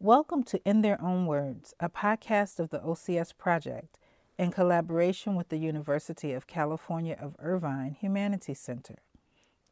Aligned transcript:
Welcome 0.00 0.44
to 0.44 0.60
In 0.64 0.82
Their 0.82 1.02
Own 1.02 1.26
Words, 1.26 1.74
a 1.80 1.88
podcast 1.88 2.60
of 2.60 2.70
the 2.70 2.78
OCS 2.78 3.36
Project 3.36 3.98
in 4.38 4.52
collaboration 4.52 5.34
with 5.34 5.48
the 5.48 5.56
University 5.56 6.32
of 6.32 6.46
California 6.46 7.18
of 7.20 7.34
Irvine 7.40 7.96
Humanities 7.98 8.60
Center. 8.60 8.98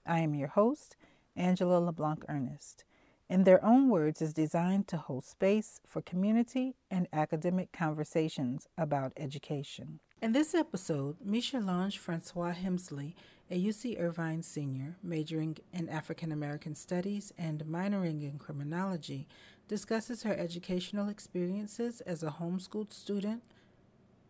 I 0.04 0.18
am 0.18 0.34
your 0.34 0.48
host, 0.48 0.96
Angela 1.36 1.78
LeBlanc 1.78 2.24
Ernest. 2.28 2.82
In 3.30 3.44
Their 3.44 3.64
Own 3.64 3.88
Words 3.88 4.20
is 4.20 4.34
designed 4.34 4.88
to 4.88 4.96
hold 4.96 5.24
space 5.24 5.78
for 5.86 6.02
community 6.02 6.74
and 6.90 7.06
academic 7.12 7.70
conversations 7.70 8.66
about 8.76 9.12
education. 9.16 10.00
In 10.20 10.32
this 10.32 10.56
episode, 10.56 11.18
Micherlange 11.24 11.98
Francois 11.98 12.54
Hemsley, 12.54 13.14
a 13.48 13.64
UC 13.64 14.00
Irvine 14.00 14.42
senior 14.42 14.96
majoring 15.04 15.58
in 15.72 15.88
African 15.88 16.32
American 16.32 16.74
Studies 16.74 17.32
and 17.38 17.64
minoring 17.66 18.22
in 18.22 18.38
criminology, 18.38 19.28
discusses 19.68 20.22
her 20.22 20.36
educational 20.36 21.08
experiences 21.08 22.00
as 22.02 22.22
a 22.22 22.36
homeschooled 22.40 22.92
student, 22.92 23.42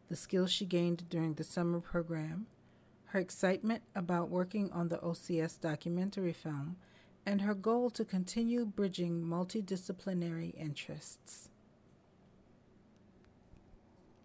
the 0.09 0.17
skills 0.17 0.51
she 0.51 0.65
gained 0.65 1.09
during 1.11 1.35
the 1.35 1.45
summer 1.45 1.81
program, 1.81 2.47
her 3.07 3.19
excitement 3.19 3.83
about 3.95 4.31
working 4.31 4.71
on 4.73 4.89
the 4.89 4.99
OCS 4.99 5.61
documentary 5.61 6.33
film, 6.33 6.77
and 7.27 7.43
her 7.43 7.55
goal 7.55 7.91
to 7.91 8.05
continue 8.05 8.65
bridging 8.65 9.23
multidisciplinary 9.23 10.55
interests. 10.57 11.49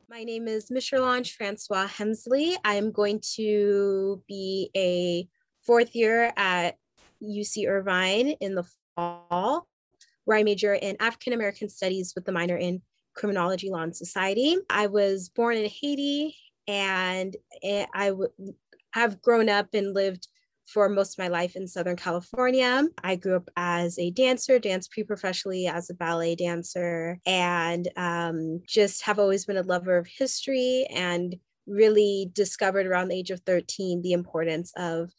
My 0.10 0.24
name 0.24 0.48
is 0.48 0.70
Micherlange 0.70 1.36
Francois 1.36 1.88
Hemsley. 1.88 2.56
I 2.64 2.76
am 2.76 2.92
going 2.92 3.22
to 3.36 4.22
be 4.28 4.70
a 4.76 5.28
fourth 5.62 5.96
year 5.96 6.34
at 6.38 6.78
UC 7.24 7.68
Irvine 7.68 8.36
in 8.40 8.56
the 8.56 8.66
fall 8.96 9.68
where 10.26 10.38
I 10.38 10.44
major 10.44 10.74
in 10.74 10.98
African 11.00 11.34
American 11.34 11.70
Studies 11.70 12.14
with 12.16 12.26
the 12.26 12.32
minor 12.32 12.58
in 12.58 12.82
Criminology, 13.16 13.70
Law, 13.70 13.84
and 13.84 13.96
Society. 13.96 14.58
I 14.70 14.88
was 14.88 15.30
born 15.30 15.58
in 15.58 15.70
Haiti 15.70 16.36
and 16.68 17.36
I 17.64 18.10
w- 18.10 18.32
have 18.94 19.22
grown 19.22 19.50
up 19.50 19.68
and 19.74 19.94
lived 19.94 20.28
for 20.66 20.88
most 20.88 21.16
of 21.16 21.24
my 21.24 21.28
life 21.28 21.56
in 21.56 21.68
Southern 21.68 21.96
California. 21.96 22.88
I 23.04 23.16
grew 23.16 23.36
up 23.36 23.50
as 23.58 24.00
a 24.00 24.12
dancer, 24.12 24.60
danced 24.60 24.92
pre 24.92 25.04
professionally 25.04 25.68
as 25.68 25.90
a 25.90 25.94
ballet 25.94 26.36
dancer, 26.36 27.20
and 27.26 27.90
um, 27.98 28.62
just 28.66 29.04
have 29.04 29.20
always 29.20 29.46
been 29.46 29.58
a 29.58 29.64
lover 29.64 29.98
of 29.98 30.08
history 30.08 30.88
and 30.94 31.36
really 31.68 32.30
discovered 32.34 32.88
around 32.88 33.10
the 33.10 33.16
age 33.16 33.32
of 33.32 33.42
13 33.42 34.02
the 34.02 34.14
importance 34.14 34.72
of 34.78 35.12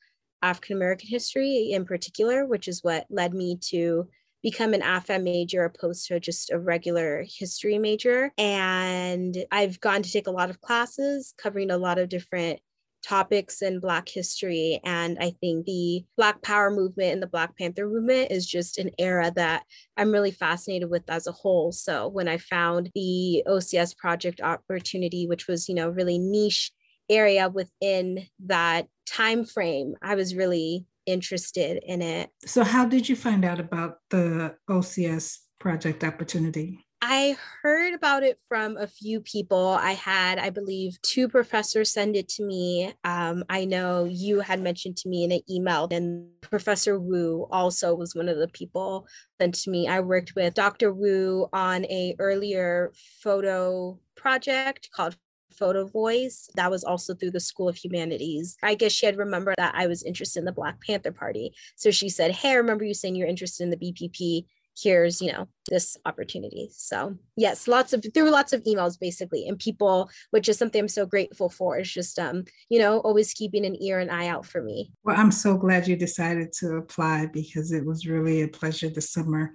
African 0.42 0.77
American 0.77 1.09
history 1.09 1.70
in 1.72 1.84
particular, 1.84 2.47
which 2.47 2.66
is 2.66 2.83
what 2.83 3.06
led 3.11 3.34
me 3.34 3.59
to 3.69 4.09
become 4.42 4.74
an 4.74 4.80
AFM 4.80 5.22
major 5.22 5.64
opposed 5.64 6.06
to 6.08 6.18
just 6.18 6.50
a 6.50 6.58
regular 6.58 7.24
history 7.28 7.78
major. 7.78 8.32
And 8.36 9.36
I've 9.50 9.80
gone 9.80 10.02
to 10.02 10.10
take 10.10 10.26
a 10.26 10.32
lot 10.32 10.50
of 10.50 10.60
classes 10.60 11.34
covering 11.38 11.70
a 11.70 11.78
lot 11.78 11.98
of 11.98 12.08
different 12.08 12.60
topics 13.02 13.62
in 13.62 13.80
Black 13.80 14.08
history. 14.08 14.80
And 14.84 15.18
I 15.20 15.32
think 15.40 15.66
the 15.66 16.04
Black 16.16 16.40
Power 16.42 16.70
movement 16.70 17.12
and 17.12 17.22
the 17.22 17.26
Black 17.26 17.56
Panther 17.58 17.88
movement 17.88 18.30
is 18.30 18.46
just 18.46 18.78
an 18.78 18.90
era 18.98 19.32
that 19.36 19.64
I'm 19.96 20.12
really 20.12 20.30
fascinated 20.30 20.88
with 20.88 21.02
as 21.08 21.26
a 21.26 21.32
whole. 21.32 21.72
So 21.72 22.08
when 22.08 22.28
I 22.28 22.38
found 22.38 22.90
the 22.94 23.42
OCS 23.46 23.96
project 23.96 24.40
opportunity, 24.40 25.26
which 25.26 25.48
was, 25.48 25.68
you 25.68 25.74
know, 25.74 25.88
really 25.88 26.18
niche 26.18 26.72
area 27.10 27.48
within 27.48 28.26
that 28.46 28.86
time 29.06 29.44
frame, 29.44 29.94
I 30.00 30.14
was 30.14 30.34
really 30.34 30.86
interested 31.06 31.83
in 31.86 32.03
it. 32.03 32.31
So, 32.45 32.64
how 32.64 32.84
did 32.84 33.08
you 33.08 33.17
find 33.17 33.45
out 33.45 33.61
about 33.61 33.98
the 34.11 34.56
OCS 34.69 35.39
project 35.59 36.05
opportunity? 36.05 36.84
I 37.05 37.36
heard 37.62 37.94
about 37.94 38.22
it 38.22 38.39
from 38.48 38.77
a 38.77 38.86
few 38.86 39.20
people. 39.20 39.70
I 39.70 39.91
had, 39.91 40.39
I 40.39 40.50
believe, 40.50 41.03
two 41.03 41.28
professors 41.28 41.92
send 41.92 42.14
it 42.14 42.28
to 42.31 42.44
me. 42.44 42.94
Um, 43.03 43.43
I 43.49 43.65
know 43.65 44.04
you 44.04 44.38
had 44.38 44.60
mentioned 44.60 44.99
to 44.99 45.09
me 45.09 45.25
in 45.25 45.32
an 45.32 45.41
email, 45.50 45.88
and 45.91 46.28
Professor 46.41 47.00
Wu 47.00 47.49
also 47.50 47.97
was 47.97 48.15
one 48.15 48.28
of 48.28 48.38
the 48.38 48.47
people 48.47 49.09
sent 49.41 49.56
to 49.56 49.71
me. 49.71 49.88
I 49.88 49.99
worked 49.99 50.34
with 50.37 50.55
Dr. 50.55 50.93
Wu 50.93 51.49
on 51.53 51.84
a 51.87 52.15
earlier 52.21 52.93
photo 53.21 53.99
project 54.15 54.88
called 54.94 55.16
photo 55.52 55.86
voice 55.86 56.48
that 56.54 56.70
was 56.70 56.84
also 56.84 57.14
through 57.14 57.30
the 57.30 57.40
school 57.40 57.68
of 57.68 57.76
humanities. 57.76 58.56
I 58.62 58.74
guess 58.74 58.92
she 58.92 59.06
had 59.06 59.16
remembered 59.16 59.56
that 59.58 59.74
i 59.74 59.86
was 59.86 60.02
interested 60.02 60.40
in 60.40 60.44
the 60.44 60.52
black 60.52 60.80
panther 60.80 61.12
party. 61.12 61.54
So 61.76 61.90
she 61.90 62.08
said 62.08 62.32
hey 62.32 62.50
i 62.50 62.54
remember 62.54 62.84
you 62.84 62.94
saying 62.94 63.16
you're 63.16 63.28
interested 63.28 63.64
in 63.64 63.70
the 63.70 63.76
bpp 63.76 64.44
here's 64.76 65.20
you 65.20 65.32
know 65.32 65.48
this 65.68 65.96
opportunity. 66.04 66.70
So 66.72 67.16
yes 67.36 67.68
lots 67.68 67.92
of 67.92 68.04
through 68.14 68.30
lots 68.30 68.52
of 68.52 68.62
emails 68.64 68.98
basically 68.98 69.46
and 69.46 69.58
people 69.58 70.10
which 70.30 70.48
is 70.48 70.58
something 70.58 70.80
i'm 70.80 70.88
so 70.88 71.06
grateful 71.06 71.48
for. 71.48 71.78
Is 71.78 71.92
just 71.92 72.19
um 72.19 72.44
you 72.69 72.78
know 72.78 73.00
always 73.00 73.34
keeping 73.34 73.64
an 73.66 73.80
ear 73.82 73.98
and 73.98 74.10
eye 74.10 74.28
out 74.28 74.46
for 74.46 74.62
me. 74.62 74.92
Well 75.04 75.16
i'm 75.19 75.32
so 75.32 75.56
glad 75.56 75.88
you 75.88 75.96
decided 75.96 76.52
to 76.60 76.76
apply 76.76 77.26
because 77.26 77.72
it 77.72 77.84
was 77.84 78.06
really 78.06 78.42
a 78.42 78.48
pleasure 78.48 78.88
this 78.88 79.12
summer 79.12 79.52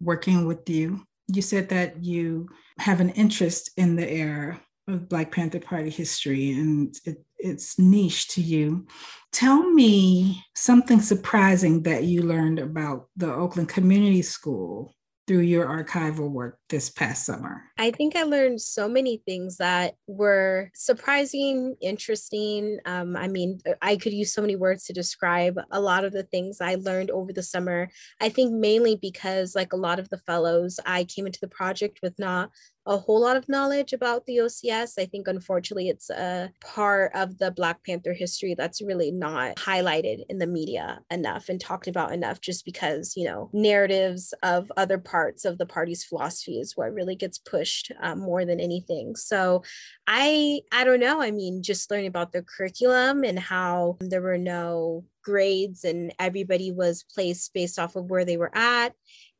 working 0.00 0.46
with 0.46 0.68
you. 0.68 1.04
You 1.28 1.42
said 1.42 1.68
that 1.70 2.02
you 2.02 2.48
have 2.78 3.00
an 3.00 3.10
interest 3.10 3.70
in 3.76 3.96
the 3.96 4.10
era 4.10 4.60
of 4.88 5.08
Black 5.08 5.30
Panther 5.30 5.60
Party 5.60 5.90
history 5.90 6.52
and 6.52 6.94
it, 7.04 7.24
it's 7.38 7.78
niche 7.78 8.28
to 8.28 8.40
you. 8.40 8.86
Tell 9.32 9.70
me 9.70 10.44
something 10.54 11.00
surprising 11.00 11.82
that 11.84 12.04
you 12.04 12.22
learned 12.22 12.58
about 12.58 13.06
the 13.16 13.32
Oakland 13.32 13.68
Community 13.68 14.22
School 14.22 14.94
through 15.26 15.40
your 15.40 15.66
archival 15.66 16.30
work 16.30 16.58
this 16.68 16.90
past 16.90 17.24
summer? 17.24 17.62
I 17.78 17.90
think 17.90 18.16
I 18.16 18.24
learned 18.24 18.60
so 18.60 18.88
many 18.88 19.22
things 19.24 19.58
that 19.58 19.94
were 20.06 20.70
surprising, 20.74 21.76
interesting. 21.80 22.78
Um, 22.84 23.16
I 23.16 23.28
mean, 23.28 23.60
I 23.80 23.96
could 23.96 24.12
use 24.12 24.32
so 24.32 24.42
many 24.42 24.56
words 24.56 24.84
to 24.84 24.92
describe 24.92 25.58
a 25.70 25.80
lot 25.80 26.04
of 26.04 26.12
the 26.12 26.24
things 26.24 26.60
I 26.60 26.74
learned 26.74 27.10
over 27.10 27.32
the 27.32 27.42
summer. 27.42 27.88
I 28.20 28.28
think 28.28 28.52
mainly 28.52 28.96
because, 28.96 29.54
like 29.54 29.72
a 29.72 29.76
lot 29.76 29.98
of 29.98 30.08
the 30.08 30.18
fellows, 30.18 30.80
I 30.84 31.04
came 31.04 31.26
into 31.26 31.40
the 31.40 31.48
project 31.48 32.00
with 32.02 32.18
not 32.18 32.50
a 32.86 32.96
whole 32.96 33.20
lot 33.20 33.36
of 33.36 33.48
knowledge 33.48 33.92
about 33.92 34.26
the 34.26 34.38
OCS. 34.38 34.98
I 34.98 35.06
think, 35.06 35.28
unfortunately, 35.28 35.88
it's 35.88 36.10
a 36.10 36.50
part 36.60 37.12
of 37.14 37.38
the 37.38 37.50
Black 37.50 37.84
Panther 37.84 38.12
history 38.12 38.54
that's 38.54 38.82
really 38.82 39.10
not 39.10 39.56
highlighted 39.56 40.24
in 40.28 40.38
the 40.38 40.46
media 40.46 41.00
enough 41.10 41.48
and 41.48 41.60
talked 41.60 41.86
about 41.86 42.12
enough 42.12 42.40
just 42.40 42.64
because, 42.64 43.14
you 43.16 43.24
know, 43.24 43.50
narratives 43.52 44.34
of 44.42 44.72
other 44.76 44.98
parts 44.98 45.44
of 45.44 45.58
the 45.58 45.66
party's 45.66 46.04
philosophy 46.04 46.58
is 46.58 46.76
what 46.76 46.92
really 46.92 47.14
gets 47.14 47.38
pushed 47.38 47.92
um, 48.00 48.20
more 48.20 48.44
than 48.44 48.60
anything. 48.60 49.14
So 49.16 49.62
I, 50.06 50.62
I 50.72 50.84
don't 50.84 51.00
know. 51.00 51.22
I 51.22 51.30
mean, 51.30 51.62
just 51.62 51.90
learning 51.90 52.08
about 52.08 52.32
the 52.32 52.42
curriculum 52.42 53.22
and 53.24 53.38
how 53.38 53.98
there 54.00 54.22
were 54.22 54.38
no 54.38 55.04
grades 55.22 55.84
and 55.84 56.12
everybody 56.18 56.72
was 56.72 57.04
placed 57.14 57.54
based 57.54 57.78
off 57.78 57.94
of 57.94 58.10
where 58.10 58.24
they 58.24 58.36
were 58.36 58.50
at 58.56 58.92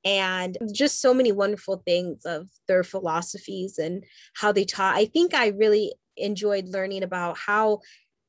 and 0.05 0.57
just 0.73 1.01
so 1.01 1.15
many 1.15 1.33
wonderful 1.33 1.83
things 1.87 2.25
of 2.25 2.49
their 2.69 2.83
philosophies 2.83 3.79
and 3.79 4.05
how 4.35 4.53
they 4.53 4.65
taught. 4.65 4.97
I 4.97 5.07
think 5.07 5.35
I 5.35 5.49
really 5.49 5.93
enjoyed 6.17 6.69
learning 6.69 7.03
about 7.03 7.39
how 7.39 7.81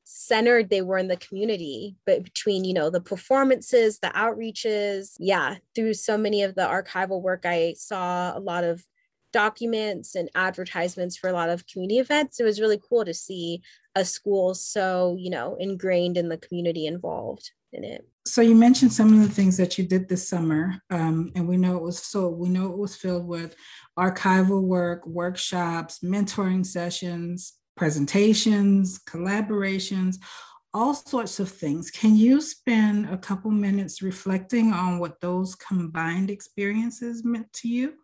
centered 0.04 0.70
they 0.70 0.82
were 0.82 0.98
in 0.98 1.08
the 1.08 1.16
community 1.16 1.96
but 2.04 2.22
between 2.22 2.62
you 2.62 2.74
know 2.74 2.90
the 2.90 3.00
performances 3.00 4.00
the 4.00 4.08
outreaches 4.08 5.14
yeah 5.18 5.56
through 5.74 5.94
so 5.94 6.16
many 6.18 6.42
of 6.42 6.54
the 6.54 6.62
archival 6.62 7.22
work 7.22 7.44
i 7.46 7.74
saw 7.76 8.36
a 8.36 8.38
lot 8.38 8.64
of 8.64 8.84
documents 9.32 10.14
and 10.14 10.28
advertisements 10.34 11.16
for 11.16 11.28
a 11.28 11.32
lot 11.32 11.48
of 11.48 11.66
community 11.66 11.98
events 11.98 12.38
it 12.38 12.44
was 12.44 12.60
really 12.60 12.78
cool 12.88 13.02
to 13.02 13.14
see 13.14 13.62
a 13.94 14.04
school 14.04 14.54
so 14.54 15.16
you 15.18 15.30
know 15.30 15.56
ingrained 15.58 16.18
in 16.18 16.28
the 16.28 16.38
community 16.38 16.86
involved 16.86 17.50
in 17.74 17.84
it. 17.84 18.06
So 18.26 18.40
you 18.40 18.54
mentioned 18.54 18.92
some 18.92 19.12
of 19.12 19.20
the 19.20 19.34
things 19.34 19.56
that 19.58 19.76
you 19.76 19.86
did 19.86 20.08
this 20.08 20.26
summer, 20.26 20.80
um, 20.90 21.30
and 21.34 21.46
we 21.46 21.58
know 21.58 21.76
it 21.76 21.82
was 21.82 22.02
so 22.02 22.28
we 22.28 22.48
know 22.48 22.70
it 22.72 22.78
was 22.78 22.96
filled 22.96 23.26
with 23.26 23.54
archival 23.98 24.62
work, 24.62 25.06
workshops, 25.06 25.98
mentoring 25.98 26.64
sessions, 26.64 27.54
presentations, 27.76 28.98
collaborations, 29.00 30.16
all 30.72 30.94
sorts 30.94 31.38
of 31.38 31.50
things. 31.50 31.90
Can 31.90 32.16
you 32.16 32.40
spend 32.40 33.08
a 33.10 33.18
couple 33.18 33.50
minutes 33.50 34.02
reflecting 34.02 34.72
on 34.72 34.98
what 34.98 35.20
those 35.20 35.54
combined 35.54 36.30
experiences 36.30 37.24
meant 37.24 37.52
to 37.54 37.68
you? 37.68 37.94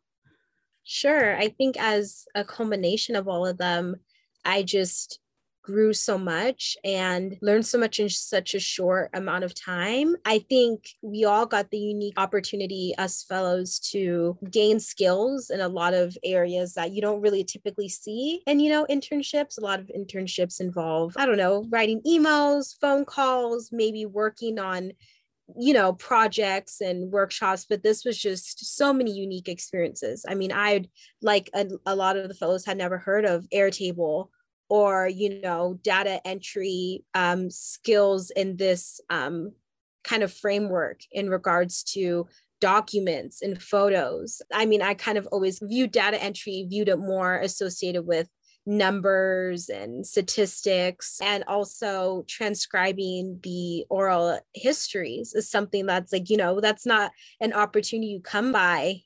Sure. 0.85 1.37
I 1.37 1.49
think 1.49 1.77
as 1.79 2.27
a 2.35 2.45
culmination 2.45 3.17
of 3.17 3.27
all 3.27 3.47
of 3.47 3.59
them, 3.59 3.97
I 4.45 4.63
just 4.63 5.19
grew 5.71 5.93
so 5.93 6.19
much 6.19 6.77
and 6.85 7.39
learned 7.43 7.65
so 7.65 7.79
much 7.79 8.01
in 8.01 8.09
such 8.09 8.55
a 8.55 8.61
short 8.61 9.11
amount 9.15 9.45
of 9.45 9.55
time. 9.55 10.17
I 10.25 10.41
think 10.41 10.89
we 11.01 11.25
all 11.25 11.47
got 11.47 11.71
the 11.71 11.79
unique 11.79 12.15
opportunity 12.17 12.93
as 12.99 13.23
fellows 13.23 13.79
to 13.91 14.37
gain 14.51 14.81
skills 14.81 15.51
in 15.51 15.61
a 15.61 15.69
lot 15.69 15.95
of 15.95 16.17
areas 16.25 16.75
that 16.75 16.91
you 16.91 17.01
don't 17.01 17.21
really 17.21 17.45
typically 17.45 17.89
see. 17.89 18.43
And, 18.47 18.61
you 18.61 18.71
know, 18.71 18.85
internships, 18.91 19.59
a 19.59 19.61
lot 19.61 19.79
of 19.79 19.91
internships 19.97 20.61
involve, 20.61 21.15
I 21.17 21.25
don't 21.25 21.37
know, 21.37 21.65
writing 21.71 22.01
emails, 22.07 22.75
phone 22.81 23.05
calls, 23.05 23.71
maybe 23.73 24.07
working 24.07 24.59
on 24.59 24.93
you 25.59 25.73
know 25.73 25.93
projects 25.95 26.81
and 26.81 27.11
workshops 27.11 27.67
but 27.69 27.83
this 27.83 28.05
was 28.05 28.17
just 28.17 28.77
so 28.77 28.93
many 28.93 29.11
unique 29.11 29.49
experiences 29.49 30.25
i 30.29 30.33
mean 30.33 30.53
i 30.53 30.85
like 31.23 31.51
a, 31.55 31.67
a 31.87 31.97
lot 31.97 32.17
of 32.17 32.29
the 32.29 32.35
fellows 32.35 32.65
had 32.65 32.79
never 32.79 32.99
heard 32.99 33.25
of 33.25 33.45
airtable 33.53 34.29
or 34.71 35.09
you 35.09 35.41
know 35.41 35.79
data 35.83 36.27
entry 36.27 37.05
um, 37.15 37.51
skills 37.51 38.31
in 38.31 38.57
this 38.57 39.01
um, 39.11 39.53
kind 40.05 40.23
of 40.23 40.33
framework 40.33 41.01
in 41.13 41.29
regards 41.29 41.83
to 41.83 42.27
documents 42.61 43.43
and 43.43 43.61
photos. 43.61 44.41
I 44.53 44.65
mean 44.67 44.81
i 44.81 44.95
kind 44.95 45.19
of 45.19 45.27
always 45.33 45.59
viewed 45.63 45.93
data 45.93 46.23
entry 46.23 46.67
viewed 46.69 46.89
it 46.89 46.99
more 46.99 47.37
associated 47.37 48.07
with 48.07 48.29
numbers 48.67 49.69
and 49.69 50.07
statistics 50.07 51.19
and 51.23 51.43
also 51.49 52.25
transcribing 52.29 53.41
the 53.43 53.85
oral 53.89 54.39
histories 54.55 55.35
is 55.35 55.51
something 55.51 55.87
that's 55.87 56.13
like 56.13 56.29
you 56.29 56.37
know 56.37 56.61
that's 56.61 56.85
not 56.85 57.11
an 57.41 57.55
opportunity 57.55 58.09
you 58.09 58.21
come 58.21 58.53
by 58.53 59.01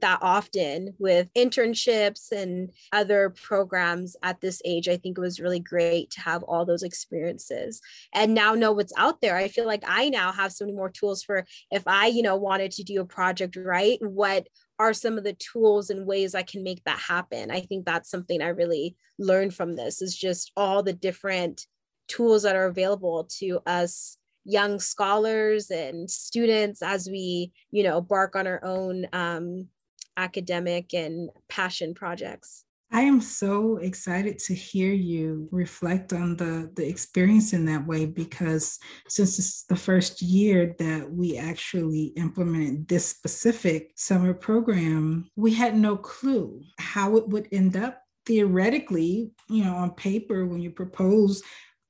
that 0.00 0.18
often 0.22 0.94
with 0.98 1.28
internships 1.34 2.30
and 2.30 2.70
other 2.92 3.30
programs 3.30 4.16
at 4.22 4.40
this 4.40 4.62
age. 4.64 4.88
I 4.88 4.96
think 4.96 5.18
it 5.18 5.20
was 5.20 5.40
really 5.40 5.60
great 5.60 6.10
to 6.12 6.20
have 6.20 6.42
all 6.44 6.64
those 6.64 6.82
experiences 6.82 7.80
and 8.14 8.34
now 8.34 8.54
know 8.54 8.72
what's 8.72 8.92
out 8.96 9.20
there. 9.20 9.36
I 9.36 9.48
feel 9.48 9.66
like 9.66 9.82
I 9.86 10.08
now 10.08 10.32
have 10.32 10.52
so 10.52 10.64
many 10.64 10.76
more 10.76 10.90
tools 10.90 11.22
for 11.22 11.44
if 11.70 11.82
I, 11.86 12.06
you 12.06 12.22
know, 12.22 12.36
wanted 12.36 12.70
to 12.72 12.84
do 12.84 13.00
a 13.00 13.04
project 13.04 13.56
right, 13.56 13.98
what 14.00 14.46
are 14.78 14.92
some 14.92 15.18
of 15.18 15.24
the 15.24 15.34
tools 15.34 15.90
and 15.90 16.06
ways 16.06 16.34
I 16.34 16.42
can 16.42 16.62
make 16.62 16.82
that 16.84 16.98
happen. 16.98 17.50
I 17.50 17.60
think 17.60 17.84
that's 17.84 18.10
something 18.10 18.42
I 18.42 18.48
really 18.48 18.96
learned 19.18 19.54
from 19.54 19.76
this 19.76 20.02
is 20.02 20.16
just 20.16 20.50
all 20.56 20.82
the 20.82 20.92
different 20.92 21.66
tools 22.08 22.42
that 22.42 22.56
are 22.56 22.66
available 22.66 23.28
to 23.38 23.60
us 23.64 24.16
young 24.44 24.80
scholars 24.80 25.70
and 25.70 26.10
students 26.10 26.82
as 26.82 27.08
we 27.08 27.52
you 27.70 27.82
know 27.82 28.00
bark 28.00 28.36
on 28.36 28.46
our 28.46 28.62
own 28.64 29.06
um, 29.12 29.68
academic 30.16 30.94
and 30.94 31.30
passion 31.48 31.94
projects. 31.94 32.64
I 32.94 33.00
am 33.00 33.22
so 33.22 33.78
excited 33.78 34.38
to 34.40 34.54
hear 34.54 34.92
you 34.92 35.48
reflect 35.50 36.12
on 36.12 36.36
the, 36.36 36.70
the 36.76 36.86
experience 36.86 37.54
in 37.54 37.64
that 37.64 37.86
way 37.86 38.04
because 38.04 38.78
since 39.08 39.38
it's 39.38 39.64
the 39.64 39.76
first 39.76 40.20
year 40.20 40.76
that 40.78 41.10
we 41.10 41.38
actually 41.38 42.12
implemented 42.18 42.86
this 42.88 43.06
specific 43.06 43.92
summer 43.96 44.34
program, 44.34 45.30
we 45.36 45.54
had 45.54 45.74
no 45.74 45.96
clue 45.96 46.60
how 46.78 47.16
it 47.16 47.26
would 47.28 47.48
end 47.50 47.78
up 47.78 48.02
theoretically, 48.26 49.30
you 49.48 49.64
know, 49.64 49.74
on 49.74 49.92
paper 49.92 50.44
when 50.44 50.60
you 50.60 50.70
propose 50.70 51.42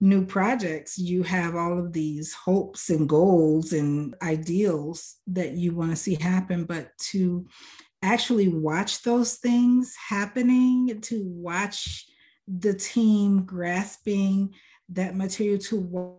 new 0.02 0.26
projects, 0.26 0.99
you 0.99 1.22
have 1.22 1.54
all 1.54 1.78
of 1.78 1.93
these 1.93 2.34
hopes 2.34 2.90
and 2.90 3.08
goals 3.08 3.72
and 3.72 4.16
ideals 4.20 5.14
that 5.28 5.52
you 5.52 5.72
want 5.72 5.90
to 5.90 5.96
see 5.96 6.16
happen. 6.20 6.64
But 6.64 6.88
to 7.12 7.46
actually 8.02 8.49
watch 8.49 9.02
those 9.02 9.37
things 9.37 9.94
happening, 10.08 11.00
to 11.02 11.22
watch 11.25 12.04
the 12.49 12.75
team 12.75 13.44
grasping 13.44 14.52
that 14.88 15.14
material 15.14 15.58
to 15.60 16.19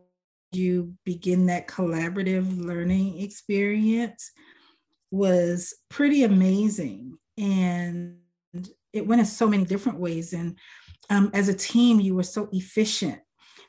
you 0.54 0.94
begin 1.04 1.48
that 1.48 1.68
collaborative 1.68 2.66
learning 2.66 3.20
experience 3.20 4.32
was 5.12 5.74
pretty 5.90 6.24
amazing. 6.24 7.18
And 7.38 8.20
it 8.94 9.06
went 9.06 9.20
in 9.20 9.26
so 9.26 9.48
many 9.48 9.66
different 9.66 10.00
ways. 10.00 10.32
And 10.32 10.58
um, 11.10 11.32
as 11.34 11.50
a 11.50 11.54
team, 11.54 12.00
you 12.00 12.16
were 12.16 12.24
so 12.24 12.48
efficient 12.54 13.20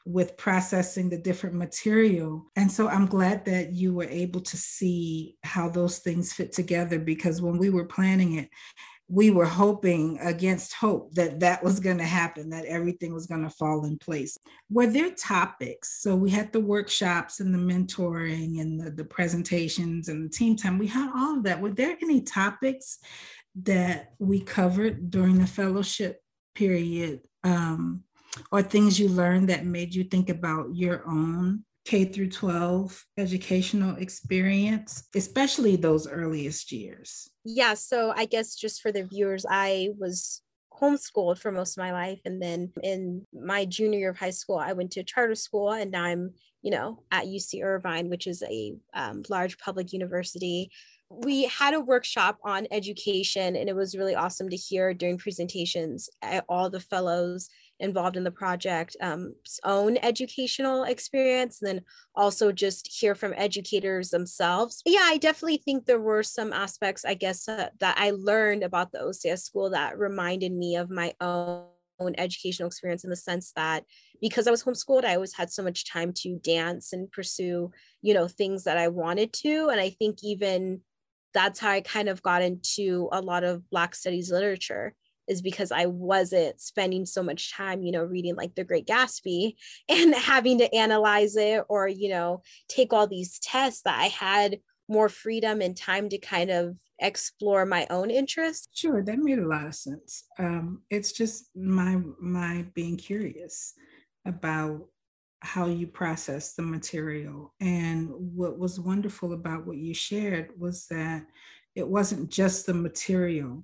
with 0.05 0.37
processing 0.37 1.09
the 1.09 1.19
different 1.19 1.57
material. 1.57 2.45
And 2.57 2.71
so 2.71 2.89
I'm 2.89 3.07
glad 3.07 3.45
that 3.47 3.73
you 3.73 3.95
were 3.95 4.05
able 4.05 4.43
to 4.43 4.57
see 4.57 5.37
how 5.43 5.69
those 5.69 5.99
things 5.99 6.33
fit 6.33 6.53
together 6.53 6.99
because 6.99 7.41
when 7.41 7.59
we 7.59 7.71
were 7.71 7.87
planning 7.87 8.35
it, 8.35 8.51
we 9.09 9.31
were 9.31 9.45
hoping 9.45 10.19
against 10.21 10.75
hope 10.75 11.13
that 11.15 11.41
that 11.41 11.63
was 11.63 11.79
going 11.79 11.99
to 11.99 12.05
happen, 12.05 12.51
that 12.51 12.65
everything 12.65 13.13
was 13.13 13.27
going 13.27 13.43
to 13.43 13.51
fall 13.51 13.85
in 13.85 13.99
place. 13.99 14.39
Were 14.71 14.87
there 14.87 15.11
topics? 15.11 16.01
So 16.01 16.17
we 16.17 16.31
had 16.31 16.53
the 16.53 16.61
workshops 16.61 17.41
and 17.41 17.53
the 17.55 17.59
mentoring 17.59 18.61
and 18.61 18.81
the, 18.81 18.91
the 18.91 19.05
presentations 19.05 20.09
and 20.09 20.25
the 20.25 20.31
team 20.31 20.57
time. 20.57 20.79
We 20.79 20.87
had 20.87 21.11
all 21.15 21.37
of 21.37 21.43
that. 21.45 21.61
Were 21.61 21.71
there 21.71 21.97
any 22.03 22.23
topics 22.23 22.99
that 23.63 24.13
we 24.19 24.41
covered 24.41 25.11
during 25.11 25.39
the 25.39 25.47
fellowship 25.47 26.21
period 26.55 27.21
um, 27.43 28.05
or 28.51 28.63
things 28.63 28.99
you 28.99 29.09
learned 29.09 29.49
that 29.49 29.67
made 29.67 29.95
you 29.95 30.05
think 30.05 30.29
about 30.29 30.75
your 30.75 31.03
own 31.07 31.65
K 31.85 32.07
through 32.07 32.31
12 32.31 33.05
educational 33.19 33.97
experience, 33.97 35.09
especially 35.15 35.77
those 35.77 36.09
earliest 36.09 36.73
years? 36.73 37.29
Yeah, 37.45 37.75
so 37.75 38.13
I 38.17 38.25
guess 38.25 38.55
just 38.55 38.81
for 38.81 38.91
the 38.91 39.05
viewers, 39.05 39.45
I 39.49 39.91
was 39.99 40.41
homeschooled 40.81 41.39
for 41.39 41.53
most 41.53 41.77
of 41.77 41.83
my 41.83 41.93
life 41.93 42.21
and 42.25 42.43
then 42.43 42.73
in 42.83 43.25
my 43.33 43.65
junior 43.65 43.99
year 43.99 44.11
of 44.11 44.19
high 44.19 44.31
school 44.31 44.59
I 44.59 44.73
went 44.73 44.91
to 44.93 45.05
charter 45.05 45.35
school 45.35 45.73
and 45.73 45.91
now 45.93 46.03
I'm 46.03 46.33
you 46.63 46.71
know 46.71 47.05
at 47.13 47.27
UC 47.27 47.63
Irvine 47.63 48.11
which 48.11 48.27
is 48.27 48.43
a 48.43 48.75
um, 48.93 49.23
large 49.29 49.57
public 49.59 49.93
university 49.93 50.71
we 51.11 51.45
had 51.45 51.75
a 51.75 51.81
workshop 51.81 52.39
on 52.45 52.67
education 52.71 53.55
and 53.57 53.69
it 53.69 53.77
was 53.77 53.97
really 53.97 54.15
awesome 54.15 54.49
to 54.49 54.57
hear 54.57 54.93
during 54.95 55.19
presentations 55.19 56.09
at 56.23 56.45
all 56.49 56.71
the 56.71 56.81
fellows 56.81 57.49
involved 57.85 58.17
in 58.17 58.25
the 58.25 58.31
project 58.31 58.97
um, 59.01 59.35
own 59.65 59.97
educational 59.99 60.85
experience 60.85 61.61
and 61.61 61.69
then 61.69 61.85
also 62.17 62.51
just 62.51 62.89
hear 62.89 63.15
from 63.15 63.35
educators 63.37 64.11
themselves 64.11 64.83
yeah 64.87 65.05
i 65.05 65.19
definitely 65.19 65.59
think 65.59 65.85
there 65.85 66.01
were 66.01 66.23
some 66.23 66.53
aspects 66.53 67.05
i 67.05 67.15
guess 67.15 67.49
uh, 67.49 67.69
that 67.79 67.95
i 67.99 68.11
learned 68.11 68.63
about 68.63 68.91
the 68.91 68.99
ocs 68.99 69.43
school 69.43 69.71
that 69.71 69.99
reminded 69.99 70.53
me 70.53 70.77
of 70.77 70.91
my 70.91 71.13
own 71.21 71.67
educational 72.19 72.67
experience 72.67 73.05
in 73.05 73.11
the 73.11 73.17
sense 73.17 73.53
that 73.55 73.85
because 74.21 74.47
I 74.47 74.51
was 74.51 74.65
homeschooled, 74.65 75.05
I 75.05 75.15
always 75.15 75.35
had 75.35 75.53
so 75.53 75.63
much 75.63 75.91
time 75.91 76.13
to 76.17 76.39
dance 76.43 76.93
and 76.93 77.11
pursue, 77.11 77.71
you 78.03 78.15
know, 78.15 78.27
things 78.27 78.65
that 78.65 78.79
I 78.79 78.89
wanted 78.89 79.33
to. 79.35 79.69
And 79.71 79.81
I 79.81 79.91
think 79.91 80.19
even 80.23 80.81
that's 81.35 81.61
how 81.61 81.71
I 81.71 81.81
kind 81.81 82.09
of 82.09 82.23
got 82.23 82.43
into 82.43 83.09
a 83.13 83.21
lot 83.21 83.45
of 83.45 83.69
Black 83.71 83.95
studies 83.95 84.31
literature 84.31 84.95
is 85.29 85.43
because 85.43 85.73
I 85.73 85.87
wasn't 85.87 86.61
spending 86.61 87.07
so 87.07 87.23
much 87.23 87.53
time, 87.53 87.83
you 87.83 87.93
know, 87.93 88.05
reading 88.05 88.37
like 88.37 88.55
The 88.55 88.65
Great 88.65 88.87
Gatsby 88.87 89.55
and 89.89 90.15
having 90.15 90.59
to 90.59 90.75
analyze 90.75 91.37
it 91.37 91.65
or, 91.69 91.89
you 91.89 92.11
know, 92.11 92.43
take 92.69 92.93
all 92.93 93.07
these 93.07 93.39
tests 93.39 93.83
that 93.83 93.99
I 93.99 94.07
had 94.07 94.59
more 94.89 95.09
freedom 95.09 95.61
and 95.61 95.77
time 95.77 96.09
to 96.11 96.19
kind 96.19 96.51
of 96.51 96.77
explore 96.99 97.65
my 97.65 97.87
own 97.91 98.11
interests. 98.11 98.69
Sure, 98.75 99.03
that 99.03 99.19
made 99.19 99.39
a 99.39 99.47
lot 99.47 99.67
of 99.67 99.75
sense. 99.75 100.25
Um, 100.39 100.83
it's 100.91 101.13
just 101.13 101.51
my 101.57 102.01
my 102.21 102.67
being 102.75 102.97
curious 102.97 103.75
about 104.27 104.87
how 105.41 105.67
you 105.67 105.87
process 105.87 106.55
the 106.55 106.63
material. 106.63 107.55
And 107.61 108.09
what 108.11 108.59
was 108.59 108.81
wonderful 108.81 109.35
about 109.35 109.67
what 109.67 109.77
you 109.77 109.93
shared 109.93 110.51
was 110.59 110.87
that 110.87 111.27
it 111.75 111.87
wasn't 111.87 112.31
just 112.31 112.65
the 112.67 112.75
material 112.75 113.63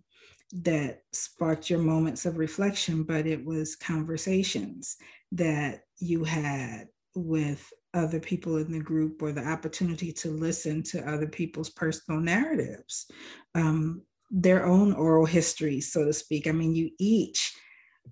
that 0.53 1.03
sparked 1.13 1.71
your 1.71 1.79
moments 1.79 2.27
of 2.27 2.39
reflection, 2.39 3.05
but 3.05 3.27
it 3.27 3.45
was 3.45 3.77
conversations 3.77 4.97
that 5.33 5.83
you 5.99 6.25
had 6.25 6.89
with 7.15 7.73
other 7.95 8.21
people 8.21 8.57
in 8.57 8.71
the 8.73 8.81
group 8.81 9.23
or 9.23 9.33
the 9.33 9.47
opportunity 9.47 10.13
to 10.13 10.31
listen 10.31 10.83
to 10.83 11.09
other 11.09 11.27
people's 11.27 11.71
personal 11.71 12.21
narratives, 12.21 13.07
um, 13.55 14.03
their 14.31 14.65
own 14.65 14.93
oral 14.93 15.27
histories, 15.27 15.93
so 15.93 16.05
to 16.05 16.13
speak. 16.13 16.47
I 16.47 16.53
mean, 16.53 16.75
you 16.75 16.91
each, 16.99 17.53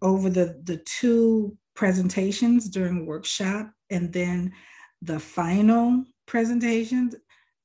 over 0.03 0.31
the, 0.31 0.61
the 0.65 0.79
two 0.79 1.57
presentations 1.75 2.69
during 2.69 3.07
workshop 3.07 3.71
and 3.91 4.13
then 4.13 4.53
the 5.03 5.21
final 5.21 6.05
presentations, 6.27 7.15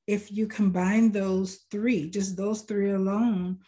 if 0.06 0.30
you 0.30 0.46
combine 0.46 1.10
those 1.10 1.64
three, 1.70 2.10
just 2.10 2.36
those 2.36 2.62
three 2.62 2.92
alone, 2.92 3.58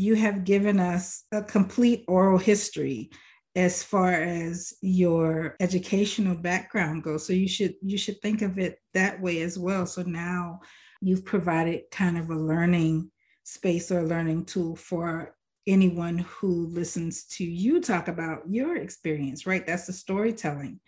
you 0.00 0.14
have 0.14 0.44
given 0.44 0.80
us 0.80 1.24
a 1.30 1.42
complete 1.42 2.04
oral 2.08 2.38
history 2.38 3.10
as 3.54 3.82
far 3.82 4.12
as 4.12 4.72
your 4.80 5.56
educational 5.60 6.34
background 6.34 7.02
goes. 7.02 7.26
So 7.26 7.34
you 7.34 7.48
should 7.48 7.74
you 7.82 7.98
should 7.98 8.20
think 8.22 8.40
of 8.40 8.58
it 8.58 8.78
that 8.94 9.20
way 9.20 9.42
as 9.42 9.58
well. 9.58 9.84
So 9.84 10.02
now 10.02 10.60
you've 11.02 11.26
provided 11.26 11.82
kind 11.90 12.16
of 12.16 12.30
a 12.30 12.34
learning 12.34 13.10
space 13.44 13.90
or 13.90 13.98
a 13.98 14.06
learning 14.06 14.46
tool 14.46 14.74
for 14.74 15.34
anyone 15.66 16.18
who 16.18 16.68
listens 16.68 17.24
to 17.24 17.44
you 17.44 17.80
talk 17.80 18.08
about 18.08 18.42
your 18.48 18.76
experience 18.76 19.46
right? 19.46 19.66
That's 19.66 19.86
the 19.86 19.92
storytelling 19.92 20.80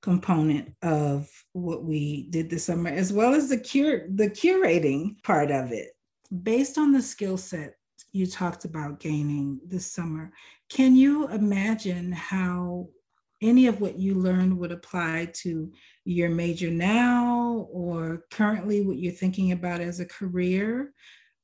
component 0.00 0.74
of 0.82 1.28
what 1.52 1.84
we 1.84 2.28
did 2.30 2.48
this 2.48 2.64
summer 2.64 2.90
as 2.90 3.12
well 3.12 3.34
as 3.34 3.50
the 3.50 3.58
cure 3.58 4.06
the 4.08 4.30
curating 4.30 5.22
part 5.22 5.50
of 5.50 5.70
it. 5.70 5.90
Based 6.42 6.78
on 6.78 6.92
the 6.92 7.02
skill 7.02 7.36
set 7.36 7.74
you 8.14 8.26
talked 8.26 8.64
about 8.64 9.00
gaining 9.00 9.60
this 9.66 9.86
summer. 9.86 10.32
Can 10.70 10.96
you 10.96 11.28
imagine 11.28 12.12
how 12.12 12.88
any 13.42 13.66
of 13.66 13.80
what 13.80 13.98
you 13.98 14.14
learned 14.14 14.56
would 14.58 14.72
apply 14.72 15.28
to 15.34 15.70
your 16.04 16.30
major 16.30 16.70
now 16.70 17.66
or 17.70 18.24
currently 18.30 18.80
what 18.80 18.96
you're 18.96 19.12
thinking 19.12 19.52
about 19.52 19.80
as 19.80 20.00
a 20.00 20.06
career. 20.06 20.92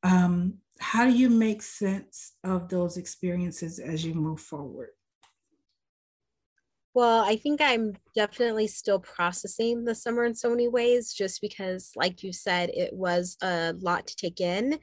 Um, 0.03 0.55
how 0.79 1.05
do 1.05 1.13
you 1.13 1.29
make 1.29 1.61
sense 1.61 2.33
of 2.43 2.69
those 2.71 2.97
experiences 2.97 3.79
as 3.79 4.05
you 4.05 4.15
move 4.15 4.41
forward? 4.41 4.91
Well, 6.95 7.23
I 7.23 7.37
think 7.37 7.61
I'm 7.61 7.97
definitely 8.17 8.67
still 8.67 8.99
processing 8.99 9.85
the 9.85 9.95
summer 9.95 10.25
in 10.25 10.35
so 10.35 10.51
many 10.51 10.69
ways, 10.69 11.13
just 11.13 11.41
because, 11.41 11.93
like 11.95 12.23
you 12.23 12.33
said, 12.33 12.71
it 12.71 12.93
was 12.93 13.37
a 13.43 13.75
lot 13.79 14.07
to 14.07 14.17
take 14.17 14.41
in. 14.41 14.79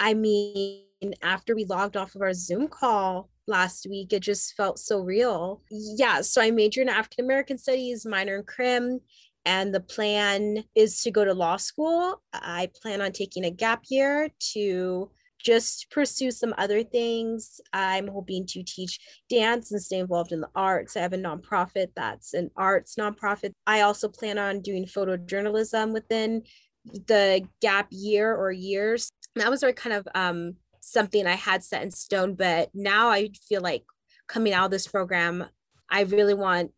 I 0.00 0.14
mean, 0.14 0.87
after 1.22 1.54
we 1.54 1.64
logged 1.64 1.96
off 1.96 2.14
of 2.14 2.22
our 2.22 2.32
Zoom 2.32 2.68
call 2.68 3.28
last 3.46 3.86
week, 3.88 4.12
it 4.12 4.20
just 4.20 4.54
felt 4.56 4.78
so 4.78 5.00
real. 5.00 5.62
Yeah, 5.70 6.20
so 6.20 6.42
I 6.42 6.50
major 6.50 6.82
in 6.82 6.88
African 6.88 7.24
American 7.24 7.58
Studies, 7.58 8.04
minor 8.06 8.36
in 8.36 8.44
Crim, 8.44 9.00
and 9.44 9.74
the 9.74 9.80
plan 9.80 10.64
is 10.74 11.02
to 11.02 11.10
go 11.10 11.24
to 11.24 11.34
law 11.34 11.56
school. 11.56 12.22
I 12.32 12.70
plan 12.82 13.00
on 13.00 13.12
taking 13.12 13.44
a 13.44 13.50
gap 13.50 13.84
year 13.88 14.30
to 14.52 15.10
just 15.42 15.90
pursue 15.90 16.30
some 16.30 16.52
other 16.58 16.82
things. 16.82 17.60
I'm 17.72 18.08
hoping 18.08 18.44
to 18.46 18.62
teach 18.62 18.98
dance 19.30 19.70
and 19.70 19.80
stay 19.80 20.00
involved 20.00 20.32
in 20.32 20.40
the 20.40 20.50
arts. 20.54 20.96
I 20.96 21.00
have 21.00 21.12
a 21.12 21.16
nonprofit 21.16 21.88
that's 21.94 22.34
an 22.34 22.50
arts 22.56 22.96
nonprofit. 22.96 23.52
I 23.66 23.82
also 23.82 24.08
plan 24.08 24.38
on 24.38 24.60
doing 24.60 24.84
photojournalism 24.84 25.92
within 25.92 26.42
the 26.84 27.46
gap 27.60 27.88
year 27.90 28.34
or 28.34 28.50
years. 28.50 29.10
That 29.36 29.50
was 29.50 29.62
our 29.62 29.72
kind 29.72 29.94
of 29.94 30.08
um, 30.14 30.56
something 30.90 31.26
I 31.26 31.34
had 31.34 31.62
set 31.62 31.82
in 31.82 31.90
stone, 31.90 32.34
but 32.34 32.70
now 32.74 33.08
I 33.08 33.30
feel 33.48 33.60
like 33.60 33.84
coming 34.26 34.52
out 34.52 34.66
of 34.66 34.70
this 34.70 34.86
program, 34.86 35.46
I 35.90 36.02
really 36.02 36.34
want 36.34 36.72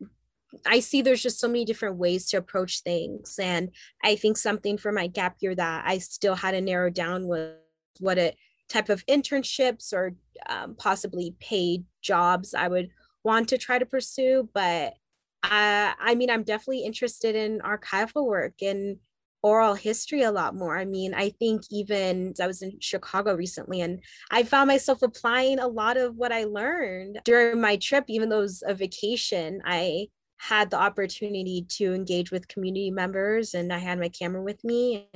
I 0.65 0.79
see 0.81 1.01
there's 1.01 1.23
just 1.23 1.39
so 1.39 1.47
many 1.47 1.65
different 1.65 1.95
ways 1.95 2.27
to 2.27 2.37
approach 2.37 2.81
things. 2.81 3.39
And 3.39 3.71
I 4.03 4.15
think 4.15 4.37
something 4.37 4.77
for 4.77 4.91
my 4.91 5.07
gap 5.07 5.37
year 5.39 5.55
that 5.55 5.83
I 5.85 5.97
still 5.99 6.35
had 6.35 6.51
to 6.51 6.61
narrow 6.61 6.89
down 6.89 7.27
was 7.27 7.53
what 7.99 8.17
a 8.17 8.33
type 8.67 8.89
of 8.89 9.05
internships 9.05 9.93
or 9.93 10.13
um, 10.49 10.75
possibly 10.75 11.35
paid 11.39 11.85
jobs 12.01 12.53
I 12.53 12.67
would 12.67 12.89
want 13.23 13.49
to 13.49 13.57
try 13.57 13.79
to 13.79 13.85
pursue. 13.85 14.49
But 14.53 14.95
I, 15.43 15.93
I 15.99 16.15
mean, 16.15 16.29
I'm 16.29 16.43
definitely 16.43 16.83
interested 16.83 17.35
in 17.35 17.59
archival 17.59 18.25
work 18.25 18.61
and 18.61 18.97
oral 19.43 19.73
history 19.73 20.21
a 20.21 20.31
lot 20.31 20.55
more. 20.55 20.77
I 20.77 20.85
mean, 20.85 21.13
I 21.13 21.29
think 21.29 21.63
even 21.71 22.33
I 22.41 22.47
was 22.47 22.61
in 22.61 22.79
Chicago 22.79 23.35
recently 23.35 23.81
and 23.81 23.99
I 24.29 24.43
found 24.43 24.67
myself 24.67 25.01
applying 25.01 25.59
a 25.59 25.67
lot 25.67 25.97
of 25.97 26.15
what 26.15 26.31
I 26.31 26.43
learned 26.43 27.19
during 27.25 27.59
my 27.59 27.77
trip, 27.77 28.05
even 28.07 28.29
though 28.29 28.39
it 28.39 28.41
was 28.41 28.63
a 28.65 28.73
vacation. 28.73 29.61
I 29.65 30.07
had 30.37 30.69
the 30.71 30.79
opportunity 30.79 31.65
to 31.69 31.93
engage 31.93 32.31
with 32.31 32.47
community 32.47 32.91
members 32.91 33.53
and 33.53 33.71
I 33.71 33.77
had 33.77 33.99
my 33.99 34.09
camera 34.09 34.41
with 34.41 34.63
me. 34.63 35.07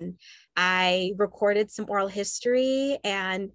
And 0.00 0.18
I 0.56 1.12
recorded 1.16 1.70
some 1.70 1.86
oral 1.88 2.08
history 2.08 2.98
and 3.04 3.50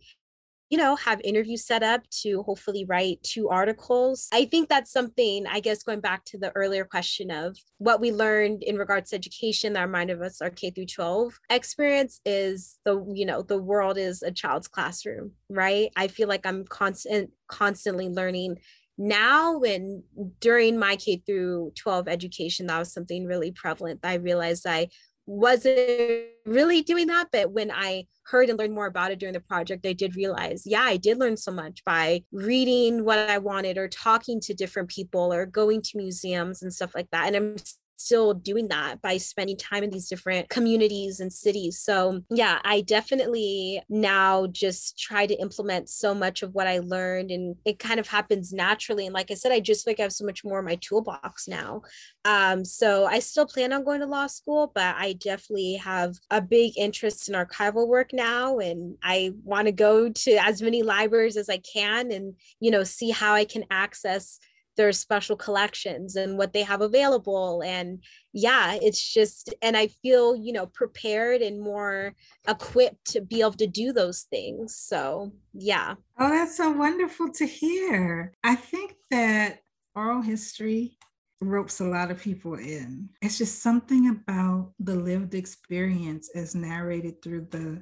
you 0.69 0.77
know, 0.77 0.95
have 0.97 1.21
interviews 1.23 1.65
set 1.65 1.83
up 1.83 2.01
to 2.21 2.43
hopefully 2.43 2.85
write 2.87 3.23
two 3.23 3.49
articles. 3.49 4.27
I 4.33 4.45
think 4.45 4.67
that's 4.67 4.91
something, 4.91 5.45
I 5.47 5.59
guess, 5.59 5.83
going 5.83 6.01
back 6.01 6.25
to 6.25 6.37
the 6.37 6.51
earlier 6.55 6.83
question 6.83 7.31
of 7.31 7.57
what 7.77 8.01
we 8.01 8.11
learned 8.11 8.63
in 8.63 8.77
regards 8.77 9.11
to 9.11 9.15
education 9.15 9.73
that 9.73 9.85
reminded 9.85 10.21
us 10.21 10.41
our 10.41 10.49
K 10.49 10.71
through 10.71 10.87
12 10.87 11.39
experience 11.49 12.19
is 12.25 12.79
the, 12.83 13.03
you 13.13 13.25
know, 13.25 13.41
the 13.41 13.61
world 13.61 13.97
is 13.97 14.23
a 14.23 14.31
child's 14.31 14.67
classroom, 14.67 15.31
right? 15.49 15.89
I 15.95 16.07
feel 16.07 16.27
like 16.27 16.45
I'm 16.45 16.65
constant, 16.65 17.31
constantly 17.47 18.09
learning 18.09 18.57
now 18.97 19.61
and 19.61 20.03
during 20.39 20.79
my 20.79 20.95
K 20.95 21.21
through 21.25 21.71
12 21.75 22.07
education, 22.07 22.67
that 22.67 22.79
was 22.79 22.91
something 22.91 23.25
really 23.25 23.51
prevalent. 23.51 23.99
I 24.03 24.15
realized 24.15 24.65
I 24.67 24.89
wasn't 25.27 26.23
really 26.45 26.81
doing 26.81 27.07
that 27.07 27.27
but 27.31 27.51
when 27.51 27.69
i 27.69 28.05
heard 28.25 28.49
and 28.49 28.57
learned 28.57 28.73
more 28.73 28.87
about 28.87 29.11
it 29.11 29.19
during 29.19 29.33
the 29.33 29.39
project 29.41 29.85
i 29.85 29.93
did 29.93 30.15
realize 30.15 30.63
yeah 30.65 30.81
i 30.81 30.97
did 30.97 31.19
learn 31.19 31.37
so 31.37 31.51
much 31.51 31.83
by 31.85 32.23
reading 32.31 33.03
what 33.03 33.19
i 33.19 33.37
wanted 33.37 33.77
or 33.77 33.87
talking 33.87 34.39
to 34.39 34.53
different 34.53 34.89
people 34.89 35.33
or 35.33 35.45
going 35.45 35.81
to 35.81 35.97
museums 35.97 36.61
and 36.61 36.73
stuff 36.73 36.95
like 36.95 37.09
that. 37.11 37.27
And 37.27 37.35
i'm 37.35 37.55
still 37.97 38.33
doing 38.33 38.67
that 38.69 39.01
by 39.01 39.17
spending 39.17 39.57
time 39.57 39.83
in 39.83 39.89
these 39.89 40.07
different 40.07 40.49
communities 40.49 41.19
and 41.19 41.31
cities. 41.33 41.79
So, 41.79 42.21
yeah, 42.29 42.59
I 42.63 42.81
definitely 42.81 43.81
now 43.89 44.47
just 44.47 44.97
try 44.97 45.25
to 45.25 45.33
implement 45.35 45.89
so 45.89 46.13
much 46.13 46.43
of 46.43 46.53
what 46.53 46.67
I 46.67 46.79
learned, 46.79 47.31
and 47.31 47.55
it 47.65 47.79
kind 47.79 47.99
of 47.99 48.07
happens 48.07 48.53
naturally. 48.53 49.05
And 49.05 49.13
like 49.13 49.31
I 49.31 49.33
said, 49.33 49.51
I 49.51 49.59
just 49.59 49.83
feel 49.83 49.91
like 49.91 49.99
I 49.99 50.03
have 50.03 50.13
so 50.13 50.25
much 50.25 50.43
more 50.45 50.59
in 50.59 50.65
my 50.65 50.75
toolbox 50.75 51.47
now. 51.47 51.81
Um, 52.23 52.63
so, 52.63 53.05
I 53.05 53.19
still 53.19 53.45
plan 53.45 53.73
on 53.73 53.83
going 53.83 54.01
to 54.01 54.05
law 54.05 54.27
school, 54.27 54.71
but 54.73 54.95
I 54.97 55.13
definitely 55.13 55.73
have 55.75 56.15
a 56.29 56.41
big 56.41 56.77
interest 56.77 57.27
in 57.27 57.35
archival 57.35 57.87
work 57.87 58.13
now, 58.13 58.59
and 58.59 58.95
I 59.03 59.31
want 59.43 59.65
to 59.65 59.71
go 59.71 60.09
to 60.09 60.31
as 60.45 60.61
many 60.61 60.83
libraries 60.83 61.37
as 61.37 61.49
I 61.49 61.57
can 61.57 62.11
and, 62.11 62.35
you 62.59 62.71
know, 62.71 62.83
see 62.83 63.09
how 63.09 63.33
I 63.33 63.45
can 63.45 63.65
access 63.71 64.39
their 64.77 64.93
special 64.93 65.35
collections 65.35 66.15
and 66.15 66.37
what 66.37 66.53
they 66.53 66.63
have 66.63 66.81
available. 66.81 67.61
And 67.63 68.01
yeah 68.33 68.77
it's 68.79 69.13
just 69.13 69.51
and 69.63 69.75
i 69.75 69.87
feel 69.87 70.35
you 70.35 70.53
know 70.53 70.67
prepared 70.67 71.41
and 71.41 71.59
more 71.59 72.13
equipped 72.47 73.03
to 73.03 73.19
be 73.19 73.41
able 73.41 73.53
to 73.53 73.67
do 73.67 73.91
those 73.91 74.23
things. 74.29 74.75
So 74.75 75.31
yeah. 75.53 75.95
Oh 76.19 76.29
that's 76.29 76.57
so 76.57 76.71
wonderful 76.71 77.29
to 77.31 77.45
hear. 77.45 78.33
I 78.43 78.55
think 78.55 78.93
that 79.11 79.59
oral 79.95 80.21
history 80.21 80.97
ropes 81.41 81.79
a 81.79 81.85
lot 81.85 82.11
of 82.11 82.21
people 82.21 82.55
in. 82.55 83.09
It's 83.21 83.37
just 83.37 83.61
something 83.61 84.09
about 84.09 84.73
the 84.79 84.95
lived 84.95 85.35
experience 85.35 86.29
as 86.35 86.55
narrated 86.55 87.21
through 87.21 87.47
the 87.51 87.81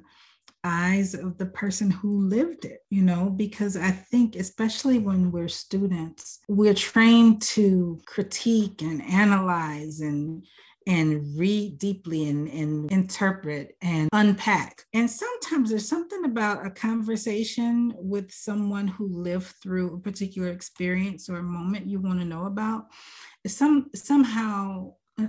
eyes 0.66 1.14
of 1.14 1.38
the 1.38 1.46
person 1.46 1.90
who 1.90 2.20
lived 2.20 2.64
it, 2.64 2.80
you 2.90 3.02
know, 3.02 3.30
because 3.30 3.76
I 3.76 3.90
think, 3.90 4.36
especially 4.36 4.98
when 4.98 5.30
we're 5.30 5.48
students, 5.48 6.40
we're 6.48 6.74
trained 6.74 7.42
to 7.42 8.00
critique 8.06 8.82
and 8.82 9.02
analyze 9.02 10.00
and 10.00 10.44
and 10.86 11.36
read 11.36 11.78
deeply 11.78 12.28
and, 12.28 12.48
and 12.48 12.90
interpret 12.92 13.76
and 13.82 14.08
unpack. 14.12 14.84
And 14.94 15.10
sometimes 15.10 15.70
there's 15.70 15.88
something 15.88 16.24
about 16.24 16.64
a 16.64 16.70
conversation 16.70 17.92
with 17.96 18.30
someone 18.30 18.86
who 18.86 19.08
lived 19.08 19.52
through 19.62 19.94
a 19.94 20.00
particular 20.00 20.50
experience 20.50 21.28
or 21.28 21.38
a 21.38 21.42
moment 21.42 21.88
you 21.88 22.00
want 22.00 22.20
to 22.20 22.24
know 22.24 22.44
about. 22.44 22.86
Some 23.46 23.90
somehow 23.94 24.94
uh, 25.20 25.26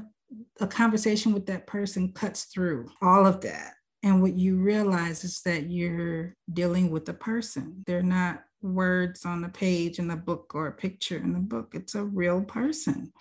a 0.59 0.67
conversation 0.67 1.33
with 1.33 1.47
that 1.47 1.65
person 1.65 2.13
cuts 2.13 2.45
through 2.45 2.89
all 3.01 3.25
of 3.25 3.41
that 3.41 3.73
and 4.03 4.21
what 4.21 4.33
you 4.33 4.57
realize 4.57 5.23
is 5.23 5.41
that 5.41 5.69
you're 5.69 6.35
dealing 6.51 6.91
with 6.91 7.09
a 7.09 7.13
person. 7.13 7.83
They're 7.85 8.03
not 8.03 8.43
words 8.61 9.25
on 9.25 9.41
the 9.41 9.49
page 9.49 9.99
in 9.99 10.07
the 10.07 10.15
book 10.15 10.53
or 10.53 10.67
a 10.67 10.71
picture 10.71 11.17
in 11.17 11.33
the 11.33 11.39
book, 11.39 11.73
it's 11.73 11.95
a 11.95 12.03
real 12.03 12.41
person. 12.41 13.11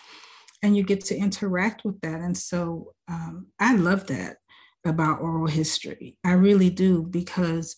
And 0.63 0.77
you 0.77 0.83
get 0.83 1.05
to 1.07 1.17
interact 1.17 1.85
with 1.85 2.01
that. 2.01 2.21
And 2.21 2.37
so 2.37 2.93
um, 3.09 3.49
I 3.61 3.77
love 3.77 4.07
that 4.07 4.39
about 4.85 5.21
oral 5.21 5.47
history. 5.47 6.17
I 6.25 6.33
really 6.33 6.71
do 6.71 7.03
because 7.03 7.77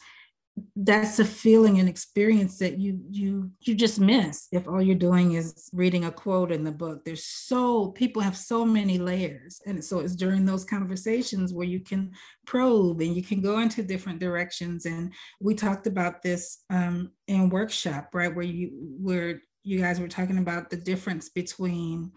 that's 0.76 1.18
a 1.18 1.24
feeling 1.24 1.78
and 1.78 1.88
experience 1.88 2.58
that 2.58 2.78
you 2.78 3.00
you 3.10 3.50
you 3.60 3.74
just 3.74 4.00
miss 4.00 4.48
if 4.52 4.68
all 4.68 4.82
you're 4.82 4.94
doing 4.94 5.32
is 5.32 5.68
reading 5.72 6.04
a 6.04 6.10
quote 6.10 6.52
in 6.52 6.64
the 6.64 6.72
book. 6.72 7.04
There's 7.04 7.24
so 7.24 7.88
people 7.88 8.22
have 8.22 8.36
so 8.36 8.64
many 8.64 8.98
layers. 8.98 9.60
And 9.66 9.82
so 9.84 10.00
it's 10.00 10.16
during 10.16 10.44
those 10.44 10.64
conversations 10.64 11.52
where 11.52 11.66
you 11.66 11.80
can 11.80 12.12
probe 12.46 13.00
and 13.00 13.14
you 13.14 13.22
can 13.22 13.40
go 13.40 13.60
into 13.60 13.82
different 13.82 14.20
directions. 14.20 14.86
And 14.86 15.12
we 15.40 15.54
talked 15.54 15.86
about 15.86 16.22
this 16.22 16.64
um, 16.70 17.12
in 17.26 17.48
workshop 17.48 18.10
right 18.14 18.34
where 18.34 18.44
you 18.44 18.70
where 19.00 19.42
you 19.64 19.80
guys 19.80 20.00
were 20.00 20.08
talking 20.08 20.38
about 20.38 20.70
the 20.70 20.76
difference 20.76 21.28
between 21.28 22.12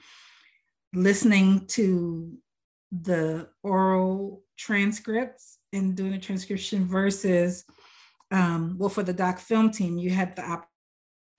listening 0.93 1.65
to 1.67 2.37
the 2.91 3.47
oral 3.63 4.43
transcripts 4.57 5.57
and 5.73 5.95
doing 5.95 6.13
a 6.13 6.19
transcription 6.19 6.85
versus 6.85 7.63
um, 8.31 8.75
well, 8.77 8.89
for 8.89 9.03
the 9.03 9.13
doc 9.13 9.39
film 9.39 9.71
team, 9.71 9.97
you 9.97 10.09
had 10.09 10.35
the 10.35 10.43
opportunity 10.43 10.67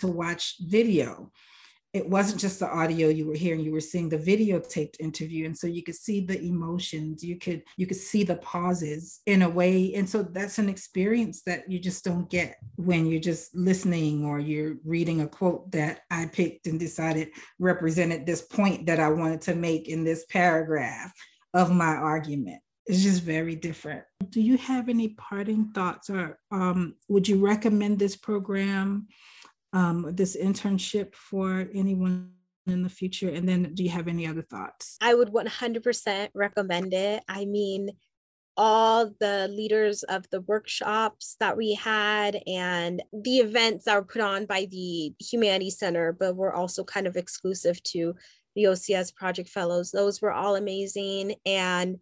to 0.00 0.08
watch 0.08 0.56
video. 0.60 1.30
It 1.92 2.08
wasn't 2.08 2.40
just 2.40 2.58
the 2.58 2.68
audio 2.68 3.08
you 3.08 3.26
were 3.26 3.34
hearing; 3.34 3.60
you 3.60 3.72
were 3.72 3.80
seeing 3.80 4.08
the 4.08 4.18
videotaped 4.18 4.96
interview, 4.98 5.44
and 5.44 5.56
so 5.56 5.66
you 5.66 5.82
could 5.82 5.94
see 5.94 6.24
the 6.24 6.40
emotions. 6.40 7.22
You 7.22 7.38
could 7.38 7.62
you 7.76 7.86
could 7.86 7.98
see 7.98 8.24
the 8.24 8.36
pauses 8.36 9.20
in 9.26 9.42
a 9.42 9.48
way, 9.48 9.92
and 9.94 10.08
so 10.08 10.22
that's 10.22 10.58
an 10.58 10.70
experience 10.70 11.42
that 11.42 11.70
you 11.70 11.78
just 11.78 12.02
don't 12.02 12.30
get 12.30 12.56
when 12.76 13.06
you're 13.06 13.20
just 13.20 13.54
listening 13.54 14.24
or 14.24 14.40
you're 14.40 14.76
reading 14.86 15.20
a 15.20 15.28
quote 15.28 15.70
that 15.72 16.00
I 16.10 16.26
picked 16.26 16.66
and 16.66 16.80
decided 16.80 17.28
represented 17.58 18.24
this 18.24 18.40
point 18.42 18.86
that 18.86 18.98
I 18.98 19.10
wanted 19.10 19.42
to 19.42 19.54
make 19.54 19.88
in 19.88 20.02
this 20.02 20.24
paragraph 20.30 21.12
of 21.52 21.70
my 21.70 21.94
argument 21.94 22.62
it's 22.86 23.02
just 23.02 23.22
very 23.22 23.54
different. 23.54 24.04
Do 24.30 24.40
you 24.40 24.58
have 24.58 24.88
any 24.88 25.10
parting 25.10 25.70
thoughts 25.74 26.10
or 26.10 26.38
um, 26.50 26.94
would 27.08 27.28
you 27.28 27.44
recommend 27.44 27.98
this 27.98 28.16
program, 28.16 29.06
um, 29.72 30.06
this 30.14 30.36
internship 30.36 31.14
for 31.14 31.68
anyone 31.74 32.32
in 32.66 32.82
the 32.82 32.88
future? 32.88 33.28
And 33.28 33.48
then 33.48 33.74
do 33.74 33.82
you 33.84 33.90
have 33.90 34.08
any 34.08 34.26
other 34.26 34.42
thoughts? 34.42 34.96
I 35.00 35.14
would 35.14 35.28
100% 35.28 36.28
recommend 36.34 36.92
it. 36.92 37.22
I 37.28 37.44
mean, 37.44 37.90
all 38.56 39.10
the 39.18 39.48
leaders 39.48 40.02
of 40.04 40.28
the 40.30 40.42
workshops 40.42 41.36
that 41.40 41.56
we 41.56 41.74
had 41.74 42.38
and 42.46 43.02
the 43.12 43.38
events 43.38 43.86
that 43.86 43.94
were 43.94 44.04
put 44.04 44.20
on 44.20 44.44
by 44.44 44.66
the 44.70 45.14
Humanities 45.20 45.78
Center, 45.78 46.12
but 46.12 46.36
were 46.36 46.52
also 46.52 46.84
kind 46.84 47.06
of 47.06 47.16
exclusive 47.16 47.82
to 47.84 48.14
the 48.54 48.64
OCS 48.64 49.14
Project 49.14 49.48
Fellows. 49.48 49.90
Those 49.90 50.20
were 50.20 50.32
all 50.32 50.56
amazing. 50.56 51.36
And 51.46 51.98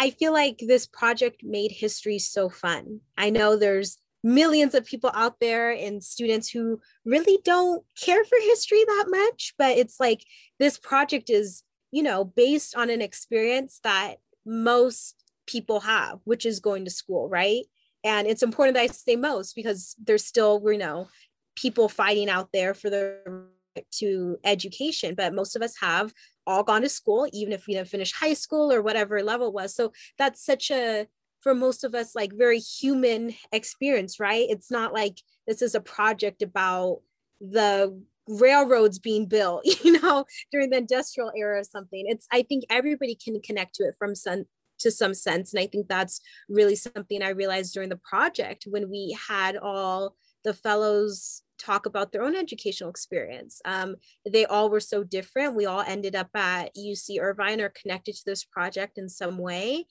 I 0.00 0.10
feel 0.10 0.32
like 0.32 0.58
this 0.58 0.86
project 0.86 1.42
made 1.42 1.72
history 1.72 2.20
so 2.20 2.48
fun. 2.48 3.00
I 3.16 3.30
know 3.30 3.56
there's 3.56 3.98
millions 4.22 4.74
of 4.76 4.84
people 4.84 5.10
out 5.12 5.40
there 5.40 5.72
and 5.72 6.02
students 6.04 6.48
who 6.48 6.80
really 7.04 7.38
don't 7.44 7.84
care 8.00 8.24
for 8.24 8.38
history 8.40 8.84
that 8.86 9.06
much, 9.08 9.54
but 9.58 9.76
it's 9.76 9.98
like 9.98 10.24
this 10.60 10.78
project 10.78 11.30
is, 11.30 11.64
you 11.90 12.04
know, 12.04 12.22
based 12.22 12.76
on 12.76 12.90
an 12.90 13.02
experience 13.02 13.80
that 13.82 14.16
most 14.46 15.16
people 15.46 15.80
have, 15.80 16.20
which 16.22 16.46
is 16.46 16.60
going 16.60 16.84
to 16.84 16.92
school, 16.92 17.28
right? 17.28 17.64
And 18.04 18.28
it's 18.28 18.44
important 18.44 18.76
that 18.76 18.82
I 18.82 18.86
say 18.86 19.16
most 19.16 19.56
because 19.56 19.96
there's 20.04 20.24
still, 20.24 20.62
you 20.64 20.78
know, 20.78 21.08
people 21.56 21.88
fighting 21.88 22.28
out 22.28 22.50
there 22.52 22.72
for 22.72 22.88
the 22.88 23.18
right 23.26 23.84
to 23.94 24.38
education, 24.44 25.16
but 25.16 25.34
most 25.34 25.56
of 25.56 25.62
us 25.62 25.74
have 25.80 26.12
all 26.48 26.64
gone 26.64 26.82
to 26.82 26.88
school, 26.88 27.28
even 27.32 27.52
if 27.52 27.66
we 27.66 27.74
didn't 27.74 27.88
finish 27.88 28.12
high 28.12 28.34
school 28.34 28.72
or 28.72 28.82
whatever 28.82 29.22
level 29.22 29.52
was. 29.52 29.74
So 29.74 29.92
that's 30.16 30.44
such 30.44 30.70
a 30.70 31.06
for 31.40 31.54
most 31.54 31.84
of 31.84 31.94
us 31.94 32.16
like 32.16 32.32
very 32.32 32.58
human 32.58 33.34
experience, 33.52 34.18
right? 34.18 34.46
It's 34.48 34.70
not 34.70 34.92
like 34.92 35.18
this 35.46 35.62
is 35.62 35.74
a 35.74 35.80
project 35.80 36.42
about 36.42 37.00
the 37.40 38.02
railroads 38.26 38.98
being 38.98 39.26
built, 39.26 39.64
you 39.84 40.00
know, 40.00 40.24
during 40.50 40.70
the 40.70 40.78
industrial 40.78 41.30
era 41.36 41.60
or 41.60 41.64
something. 41.64 42.04
It's 42.08 42.26
I 42.32 42.42
think 42.42 42.64
everybody 42.70 43.14
can 43.14 43.40
connect 43.40 43.74
to 43.76 43.84
it 43.84 43.94
from 43.98 44.14
some 44.14 44.46
to 44.80 44.90
some 44.90 45.14
sense. 45.14 45.52
And 45.52 45.60
I 45.60 45.66
think 45.66 45.88
that's 45.88 46.20
really 46.48 46.76
something 46.76 47.22
I 47.22 47.30
realized 47.30 47.74
during 47.74 47.88
the 47.88 47.96
project 47.96 48.64
when 48.68 48.88
we 48.90 49.16
had 49.28 49.56
all 49.56 50.14
the 50.44 50.54
fellows 50.54 51.42
talk 51.58 51.86
about 51.86 52.12
their 52.12 52.22
own 52.22 52.36
educational 52.36 52.90
experience. 52.90 53.60
Um, 53.64 53.96
they 54.30 54.44
all 54.46 54.70
were 54.70 54.80
so 54.80 55.02
different. 55.04 55.56
We 55.56 55.66
all 55.66 55.80
ended 55.80 56.14
up 56.14 56.28
at 56.34 56.74
UC 56.76 57.20
Irvine 57.20 57.60
or 57.60 57.70
connected 57.70 58.14
to 58.16 58.22
this 58.24 58.44
project 58.44 58.98
in 58.98 59.08
some 59.08 59.38
way. 59.38 59.86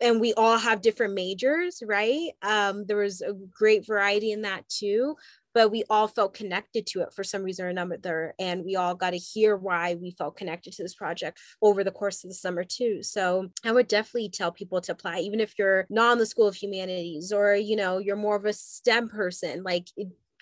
And 0.00 0.20
we 0.20 0.32
all 0.34 0.58
have 0.58 0.80
different 0.80 1.14
majors, 1.14 1.82
right? 1.84 2.30
Um, 2.42 2.86
there 2.86 2.98
was 2.98 3.20
a 3.20 3.32
great 3.32 3.84
variety 3.84 4.30
in 4.30 4.42
that 4.42 4.68
too 4.68 5.16
but 5.58 5.72
we 5.72 5.82
all 5.90 6.06
felt 6.06 6.34
connected 6.34 6.86
to 6.86 7.00
it 7.00 7.12
for 7.12 7.24
some 7.24 7.42
reason 7.42 7.66
or 7.66 7.68
another. 7.68 8.32
And 8.38 8.64
we 8.64 8.76
all 8.76 8.94
got 8.94 9.10
to 9.10 9.16
hear 9.16 9.56
why 9.56 9.96
we 9.96 10.12
felt 10.12 10.36
connected 10.36 10.72
to 10.74 10.84
this 10.84 10.94
project 10.94 11.40
over 11.60 11.82
the 11.82 11.90
course 11.90 12.22
of 12.22 12.30
the 12.30 12.34
summer, 12.34 12.62
too. 12.62 13.02
So 13.02 13.48
I 13.64 13.72
would 13.72 13.88
definitely 13.88 14.28
tell 14.28 14.52
people 14.52 14.80
to 14.82 14.92
apply, 14.92 15.18
even 15.18 15.40
if 15.40 15.58
you're 15.58 15.84
not 15.90 16.12
in 16.12 16.18
the 16.18 16.26
School 16.26 16.46
of 16.46 16.54
Humanities 16.54 17.32
or, 17.32 17.56
you 17.56 17.74
know, 17.74 17.98
you're 17.98 18.14
more 18.14 18.36
of 18.36 18.44
a 18.44 18.52
STEM 18.52 19.08
person, 19.08 19.64
like 19.64 19.88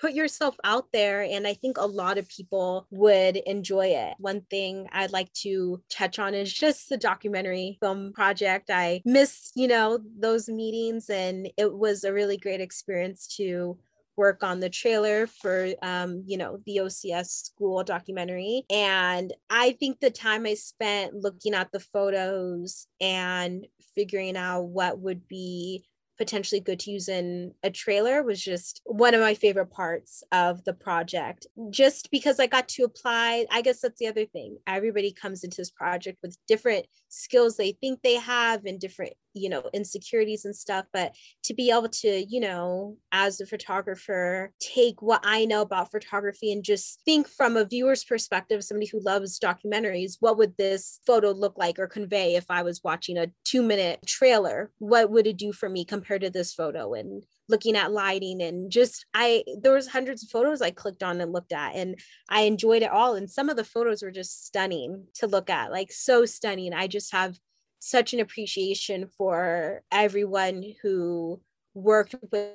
put 0.01 0.13
yourself 0.13 0.57
out 0.65 0.87
there 0.93 1.23
and 1.23 1.47
i 1.47 1.55
think 1.55 1.79
a 1.79 1.87
lot 1.87 2.19
of 2.19 2.29
people 2.29 2.87
would 2.91 3.37
enjoy 3.37 3.87
it. 3.87 4.15
One 4.19 4.43
thing 4.51 4.89
i'd 4.93 5.13
like 5.13 5.33
to 5.45 5.83
touch 5.91 6.19
on 6.19 6.35
is 6.35 6.53
just 6.53 6.89
the 6.89 6.97
documentary 6.97 7.79
film 7.81 8.13
project. 8.13 8.71
I 8.71 9.03
miss 9.05 9.53
you 9.55 9.69
know 9.69 9.99
those 10.19 10.49
meetings 10.49 11.11
and 11.11 11.49
it 11.57 11.73
was 11.73 12.05
a 12.05 12.13
really 12.13 12.37
great 12.37 12.61
experience 12.61 13.27
to 13.37 13.79
work 14.17 14.43
on 14.43 14.61
the 14.61 14.71
trailer 14.71 15.27
for 15.27 15.69
um, 15.83 16.23
you 16.27 16.39
know 16.39 16.59
the 16.67 16.79
ocs 16.79 17.45
school 17.45 17.85
documentary. 17.85 18.65
And 18.71 19.33
i 19.51 19.73
think 19.73 20.01
the 20.01 20.11
time 20.11 20.47
i 20.47 20.55
spent 20.55 21.15
looking 21.15 21.55
at 21.55 21.71
the 21.73 21.81
photos 21.81 22.87
and 23.01 23.67
figuring 23.95 24.37
out 24.37 24.63
what 24.63 24.99
would 25.01 25.27
be 25.29 25.85
potentially 26.17 26.61
good 26.61 26.81
to 26.81 26.91
use 26.91 27.09
in 27.09 27.53
a 27.63 27.71
trailer 27.71 28.23
was 28.23 28.43
just 28.43 28.81
one 28.85 29.15
of 29.15 29.21
my 29.21 29.35
favorite 29.35 29.71
parts 29.71 30.23
of 30.33 30.65
the 30.65 30.73
project. 30.73 31.47
Just 31.71 32.11
because 32.11 32.41
I 32.41 32.47
got 32.47 32.69
to 32.69 32.85
apply, 32.85 33.47
I 33.51 33.63
guess 33.63 33.81
that's 33.81 33.99
the 33.99 34.07
other 34.09 34.25
thing. 34.27 34.59
Everybody 34.67 35.13
comes 35.13 35.45
into 35.45 35.59
this 35.59 35.71
project 35.71 36.19
with 36.23 36.37
different 36.47 36.87
skills 37.09 37.57
they 37.57 37.73
think 37.73 38.03
they 38.03 38.17
have 38.17 38.65
and 38.65 38.81
different, 38.81 39.15
you 39.37 39.49
know, 39.49 39.69
insecurities 39.73 40.45
and 40.45 40.57
stuff. 40.57 40.87
But 40.93 41.15
to 41.45 41.55
be 41.55 41.71
able 41.71 41.89
to, 41.89 42.25
you 42.25 42.41
know, 42.41 42.97
as 43.13 43.41
a 43.41 43.47
photographer, 43.47 44.53
take 44.61 45.03
what 45.03 45.21
I 45.25 45.45
know 45.45 45.63
about 45.63 45.91
photography 45.91 46.53
and 46.53 46.65
just 46.65 47.01
think 47.05 47.29
from 47.29 47.57
a 47.57 47.65
viewer's 47.65 48.05
perspective, 48.05 48.65
somebody 48.65 48.87
who 48.87 49.01
loves 49.01 49.39
documentaries, 49.39 50.17
what 50.21 50.39
would 50.39 50.57
this 50.57 51.01
photo 51.07 51.31
look 51.31 51.59
like 51.59 51.79
or 51.79 51.87
convey 51.87 52.35
if 52.35 52.47
I 52.51 52.63
was 52.63 52.83
watching 52.83 53.19
a 53.19 53.31
two 53.45 53.63
minute 53.63 54.01
trailer? 54.07 54.71
What 54.79 55.11
would 55.11 55.27
it 55.27 55.37
do 55.37 55.53
for 55.53 55.69
me 55.69 55.85
compared 55.85 56.23
to 56.23 56.31
this 56.31 56.55
photo? 56.55 56.95
And 56.95 57.23
looking 57.49 57.77
at 57.77 57.93
lighting 57.93 58.43
and 58.43 58.71
just 58.71 59.07
I 59.15 59.45
there 59.61 59.73
was 59.73 59.89
hundreds 59.89 60.23
of 60.23 60.31
photos 60.31 60.61
I 60.61 60.71
clicked 60.71 61.03
on 61.03 61.21
and 61.21 61.33
looked 61.33 61.53
at 61.53 61.75
and 61.75 61.99
I 62.29 62.43
enjoyed 62.43 62.83
it 62.83 62.91
all 62.91 63.15
and 63.15 63.31
some 63.31 63.49
of 63.49 63.57
the 63.57 63.65
photos 63.65 64.03
were 64.03 64.11
just 64.11 64.47
stunning 64.47 65.05
to 65.15 65.27
look 65.27 65.49
at 65.51 65.71
like 65.71 65.93
so 65.93 66.25
stunning 66.27 66.73
I 66.73 66.87
just 66.87 67.13
have 67.13 67.39
such 67.79 68.15
an 68.15 68.21
appreciation 68.21 69.09
for 69.17 69.83
everyone 69.93 70.65
who 70.83 71.41
worked 71.75 72.15
with 72.33 72.55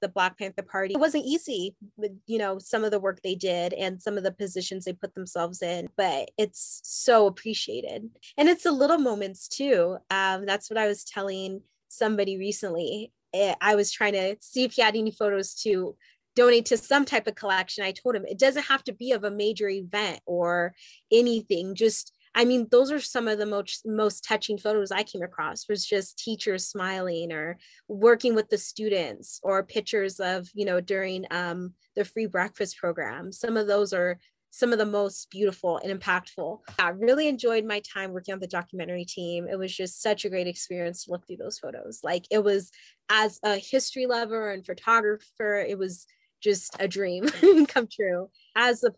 the 0.00 0.08
Black 0.08 0.36
Panther 0.36 0.62
Party. 0.62 0.94
It 0.94 1.00
wasn't 1.00 1.24
easy 1.24 1.76
with, 1.96 2.12
you 2.26 2.36
know, 2.36 2.58
some 2.58 2.84
of 2.84 2.90
the 2.90 3.00
work 3.00 3.20
they 3.22 3.36
did 3.36 3.72
and 3.72 4.02
some 4.02 4.18
of 4.18 4.24
the 4.24 4.32
positions 4.32 4.84
they 4.84 4.92
put 4.92 5.14
themselves 5.14 5.62
in, 5.62 5.88
but 5.96 6.30
it's 6.36 6.80
so 6.82 7.26
appreciated. 7.26 8.10
And 8.36 8.48
it's 8.48 8.64
the 8.64 8.72
little 8.72 8.98
moments 8.98 9.48
too. 9.48 9.98
Um, 10.10 10.44
that's 10.44 10.68
what 10.68 10.78
I 10.78 10.88
was 10.88 11.04
telling 11.04 11.62
somebody 11.88 12.36
recently. 12.36 13.12
Eh, 13.32 13.54
I 13.60 13.76
was 13.76 13.92
trying 13.92 14.14
to 14.14 14.36
see 14.40 14.64
if 14.64 14.72
he 14.72 14.82
had 14.82 14.96
any 14.96 15.12
photos 15.12 15.54
to 15.62 15.96
donate 16.34 16.66
to 16.66 16.76
some 16.76 17.04
type 17.04 17.26
of 17.26 17.34
collection. 17.34 17.84
I 17.84 17.92
told 17.92 18.16
him 18.16 18.26
it 18.26 18.38
doesn't 18.38 18.64
have 18.64 18.82
to 18.84 18.92
be 18.92 19.12
of 19.12 19.24
a 19.24 19.30
major 19.30 19.68
event 19.68 20.20
or 20.26 20.74
anything. 21.10 21.74
Just, 21.74 22.12
I 22.34 22.44
mean, 22.44 22.66
those 22.70 22.90
are 22.90 23.00
some 23.00 23.28
of 23.28 23.38
the 23.38 23.46
most 23.46 23.82
most 23.84 24.24
touching 24.24 24.58
photos 24.58 24.90
I 24.90 25.02
came 25.02 25.22
across. 25.22 25.68
Was 25.68 25.84
just 25.84 26.18
teachers 26.18 26.66
smiling 26.66 27.32
or 27.32 27.58
working 27.88 28.34
with 28.34 28.48
the 28.48 28.58
students, 28.58 29.40
or 29.42 29.62
pictures 29.62 30.18
of 30.20 30.48
you 30.54 30.64
know 30.64 30.80
during 30.80 31.26
um, 31.30 31.74
the 31.96 32.04
free 32.04 32.26
breakfast 32.26 32.78
program. 32.78 33.32
Some 33.32 33.56
of 33.56 33.66
those 33.66 33.92
are 33.92 34.18
some 34.54 34.70
of 34.70 34.78
the 34.78 34.86
most 34.86 35.30
beautiful 35.30 35.78
and 35.78 35.98
impactful. 35.98 36.58
I 36.78 36.90
really 36.90 37.26
enjoyed 37.26 37.64
my 37.64 37.80
time 37.80 38.12
working 38.12 38.34
on 38.34 38.40
the 38.40 38.46
documentary 38.46 39.06
team. 39.06 39.48
It 39.50 39.58
was 39.58 39.74
just 39.74 40.02
such 40.02 40.26
a 40.26 40.28
great 40.28 40.46
experience 40.46 41.04
to 41.04 41.10
look 41.10 41.26
through 41.26 41.38
those 41.38 41.58
photos. 41.58 42.00
Like 42.04 42.26
it 42.30 42.44
was 42.44 42.70
as 43.08 43.40
a 43.42 43.56
history 43.56 44.06
lover 44.06 44.50
and 44.50 44.64
photographer, 44.64 45.56
it 45.56 45.78
was 45.78 46.06
just 46.42 46.76
a 46.80 46.88
dream 46.88 47.28
come 47.68 47.88
true 47.90 48.28
as 48.56 48.80
the 48.80 48.92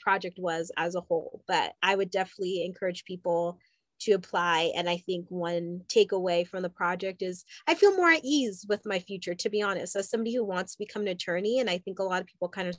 project 0.00 0.38
was 0.38 0.70
as 0.76 0.94
a 0.94 1.00
whole. 1.00 1.42
But 1.48 1.72
I 1.82 1.96
would 1.96 2.10
definitely 2.10 2.64
encourage 2.64 3.04
people 3.04 3.58
to 4.02 4.12
apply. 4.12 4.72
And 4.76 4.88
I 4.88 4.96
think 4.98 5.26
one 5.28 5.82
takeaway 5.88 6.46
from 6.46 6.62
the 6.62 6.70
project 6.70 7.22
is 7.22 7.44
I 7.66 7.74
feel 7.74 7.96
more 7.96 8.10
at 8.10 8.24
ease 8.24 8.66
with 8.68 8.82
my 8.84 8.98
future, 8.98 9.34
to 9.34 9.50
be 9.50 9.62
honest, 9.62 9.96
as 9.96 10.10
somebody 10.10 10.34
who 10.34 10.44
wants 10.44 10.72
to 10.72 10.78
become 10.78 11.02
an 11.02 11.08
attorney. 11.08 11.60
And 11.60 11.70
I 11.70 11.78
think 11.78 11.98
a 11.98 12.04
lot 12.04 12.20
of 12.20 12.26
people 12.26 12.48
kind 12.48 12.68
of 12.68 12.76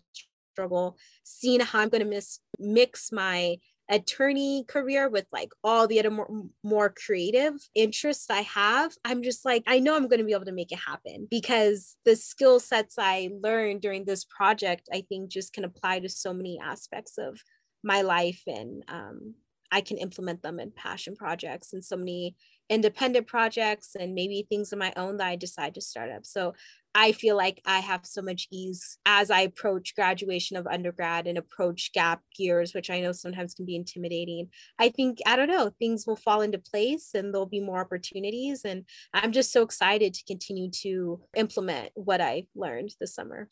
struggle 0.54 0.97
seeing 1.23 1.60
how 1.60 1.80
I'm 1.80 1.89
going 1.89 2.08
to 2.08 2.21
mix 2.60 3.12
my 3.12 3.58
attorney 3.93 4.65
career 4.67 5.08
with 5.08 5.25
like 5.32 5.49
all 5.63 5.88
the 5.88 5.99
other 5.99 6.10
more, 6.10 6.45
more 6.63 6.89
creative 6.89 7.53
interests 7.75 8.29
I 8.29 8.41
have, 8.41 8.93
I'm 9.06 9.21
just 9.21 9.45
like, 9.45 9.63
I 9.67 9.79
know 9.79 9.95
I'm 9.95 10.08
going 10.08 10.19
to 10.19 10.25
be 10.25 10.34
able 10.34 10.45
to 10.45 10.51
make 10.51 10.71
it 10.71 10.79
happen 10.79 11.27
because 11.29 11.95
the 12.03 12.15
skill 12.15 12.60
sets 12.60 12.95
I 12.97 13.29
learned 13.41 13.82
during 13.82 14.06
this 14.06 14.25
project, 14.25 14.89
I 14.91 15.03
think 15.08 15.29
just 15.29 15.53
can 15.53 15.63
apply 15.63 15.99
to 15.99 16.10
so 16.10 16.34
many 16.34 16.60
aspects 16.60 17.19
of 17.19 17.39
my 17.84 18.01
life 18.01 18.41
and 18.47 18.84
um, 18.88 19.36
I 19.71 19.82
can 19.82 19.97
implement 19.97 20.41
them 20.41 20.60
in 20.60 20.71
passion 20.71 21.15
projects 21.15 21.73
and 21.73 21.86
so 21.86 21.95
many 21.95 22.36
independent 22.69 23.27
projects 23.27 23.95
and 23.99 24.15
maybe 24.15 24.47
things 24.49 24.73
of 24.73 24.79
my 24.79 24.93
own 24.95 25.17
that 25.17 25.27
I 25.27 25.36
decide 25.36 25.75
to 25.75 25.82
start 25.82 26.10
up. 26.10 26.25
So 26.25 26.53
I 26.95 27.12
feel 27.12 27.36
like 27.36 27.62
I 27.65 27.79
have 27.79 28.06
so 28.06 28.21
much 28.21 28.47
ease 28.51 28.97
as 29.06 29.32
I 29.32 29.41
approach 29.41 29.95
graduation 29.95 30.58
of 30.58 30.67
undergrad 30.67 31.25
and 31.25 31.38
approach 31.38 31.91
gap 31.93 32.21
years, 32.38 32.73
which 32.73 32.89
I 32.89 33.01
know 33.01 33.12
sometimes 33.12 33.53
can 33.53 33.65
be 33.65 33.75
intimidating. 33.75 34.49
I 34.77 34.89
think, 34.89 35.19
I 35.25 35.36
don't 35.36 35.47
know, 35.47 35.71
things 35.79 36.06
will 36.06 36.15
fall 36.15 36.41
into 36.41 36.60
place 36.60 37.10
and 37.15 37.34
there'll 37.34 37.47
be 37.47 37.60
more 37.60 37.82
opportunities. 37.82 38.63
And 38.63 38.86
I'm 39.13 39.32
just 39.32 39.51
so 39.51 39.63
excited 39.63 40.13
to 40.13 40.23
continue 40.25 40.69
to 40.82 41.21
implement 41.36 41.91
what 41.95 42.21
I 42.21 42.45
learned 42.56 42.91
this 42.99 43.15
summer. 43.15 43.49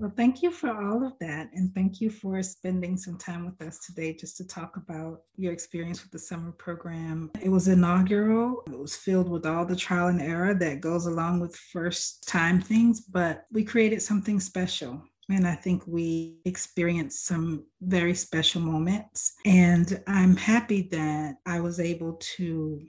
Well, 0.00 0.12
thank 0.16 0.42
you 0.42 0.50
for 0.50 0.70
all 0.70 1.06
of 1.06 1.12
that. 1.20 1.50
And 1.52 1.74
thank 1.74 2.00
you 2.00 2.08
for 2.08 2.42
spending 2.42 2.96
some 2.96 3.18
time 3.18 3.44
with 3.44 3.60
us 3.60 3.80
today 3.84 4.14
just 4.14 4.38
to 4.38 4.46
talk 4.46 4.78
about 4.78 5.20
your 5.36 5.52
experience 5.52 6.02
with 6.02 6.10
the 6.10 6.18
summer 6.18 6.52
program. 6.52 7.30
It 7.42 7.50
was 7.50 7.68
inaugural, 7.68 8.62
it 8.66 8.78
was 8.78 8.96
filled 8.96 9.28
with 9.28 9.44
all 9.44 9.66
the 9.66 9.76
trial 9.76 10.06
and 10.06 10.22
error 10.22 10.54
that 10.54 10.80
goes 10.80 11.04
along 11.04 11.40
with 11.40 11.54
first 11.54 12.26
time 12.26 12.62
things, 12.62 13.02
but 13.02 13.44
we 13.52 13.62
created 13.62 14.00
something 14.00 14.40
special 14.40 15.02
and 15.28 15.46
I 15.46 15.54
think 15.54 15.86
we 15.86 16.38
experienced 16.46 17.26
some 17.26 17.66
very 17.82 18.14
special 18.14 18.62
moments. 18.62 19.34
And 19.44 20.02
I'm 20.06 20.34
happy 20.34 20.88
that 20.92 21.34
I 21.44 21.60
was 21.60 21.78
able 21.78 22.14
to 22.36 22.80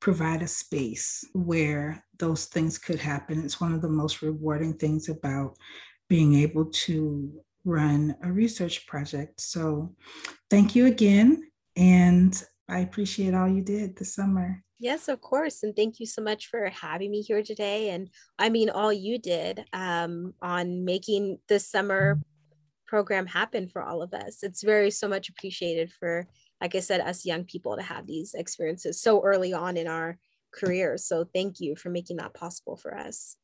provide 0.00 0.42
a 0.42 0.46
space 0.46 1.24
where 1.34 2.04
those 2.18 2.46
things 2.46 2.78
could 2.78 3.00
happen. 3.00 3.44
It's 3.44 3.60
one 3.60 3.74
of 3.74 3.82
the 3.82 3.88
most 3.88 4.22
rewarding 4.22 4.74
things 4.74 5.08
about 5.08 5.56
being 6.08 6.34
able 6.34 6.66
to 6.66 7.32
run 7.64 8.16
a 8.22 8.30
research 8.30 8.86
project. 8.86 9.40
So, 9.40 9.94
thank 10.50 10.74
you 10.74 10.86
again. 10.86 11.50
And 11.76 12.40
I 12.68 12.80
appreciate 12.80 13.34
all 13.34 13.48
you 13.48 13.62
did 13.62 13.96
this 13.96 14.14
summer. 14.14 14.62
Yes, 14.78 15.08
of 15.08 15.20
course. 15.20 15.62
And 15.62 15.74
thank 15.74 16.00
you 16.00 16.06
so 16.06 16.20
much 16.20 16.48
for 16.48 16.68
having 16.68 17.10
me 17.10 17.22
here 17.22 17.42
today. 17.42 17.90
And 17.90 18.10
I 18.38 18.50
mean, 18.50 18.68
all 18.68 18.92
you 18.92 19.18
did 19.18 19.64
um, 19.72 20.34
on 20.42 20.84
making 20.84 21.38
this 21.48 21.66
summer 21.66 22.20
program 22.86 23.26
happen 23.26 23.68
for 23.68 23.82
all 23.82 24.02
of 24.02 24.12
us. 24.12 24.42
It's 24.42 24.62
very 24.62 24.90
so 24.90 25.08
much 25.08 25.28
appreciated 25.28 25.92
for, 25.92 26.26
like 26.60 26.74
I 26.74 26.80
said, 26.80 27.00
us 27.00 27.24
young 27.24 27.44
people 27.44 27.76
to 27.76 27.82
have 27.82 28.06
these 28.06 28.34
experiences 28.34 29.00
so 29.00 29.22
early 29.22 29.52
on 29.52 29.76
in 29.76 29.88
our 29.88 30.18
careers. 30.54 31.06
So 31.06 31.24
thank 31.34 31.58
you 31.58 31.74
for 31.74 31.88
making 31.88 32.18
that 32.18 32.34
possible 32.34 32.76
for 32.76 32.96
us. 32.96 33.36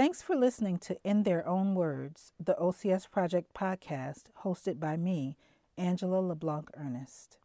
Thanks 0.00 0.22
for 0.22 0.34
listening 0.34 0.78
to 0.78 0.96
In 1.04 1.24
Their 1.24 1.46
Own 1.46 1.74
Words, 1.74 2.32
the 2.42 2.54
OCS 2.54 3.10
Project 3.10 3.52
podcast 3.52 4.30
hosted 4.44 4.80
by 4.80 4.96
me, 4.96 5.36
Angela 5.76 6.20
LeBlanc 6.20 6.70
Ernest. 6.74 7.36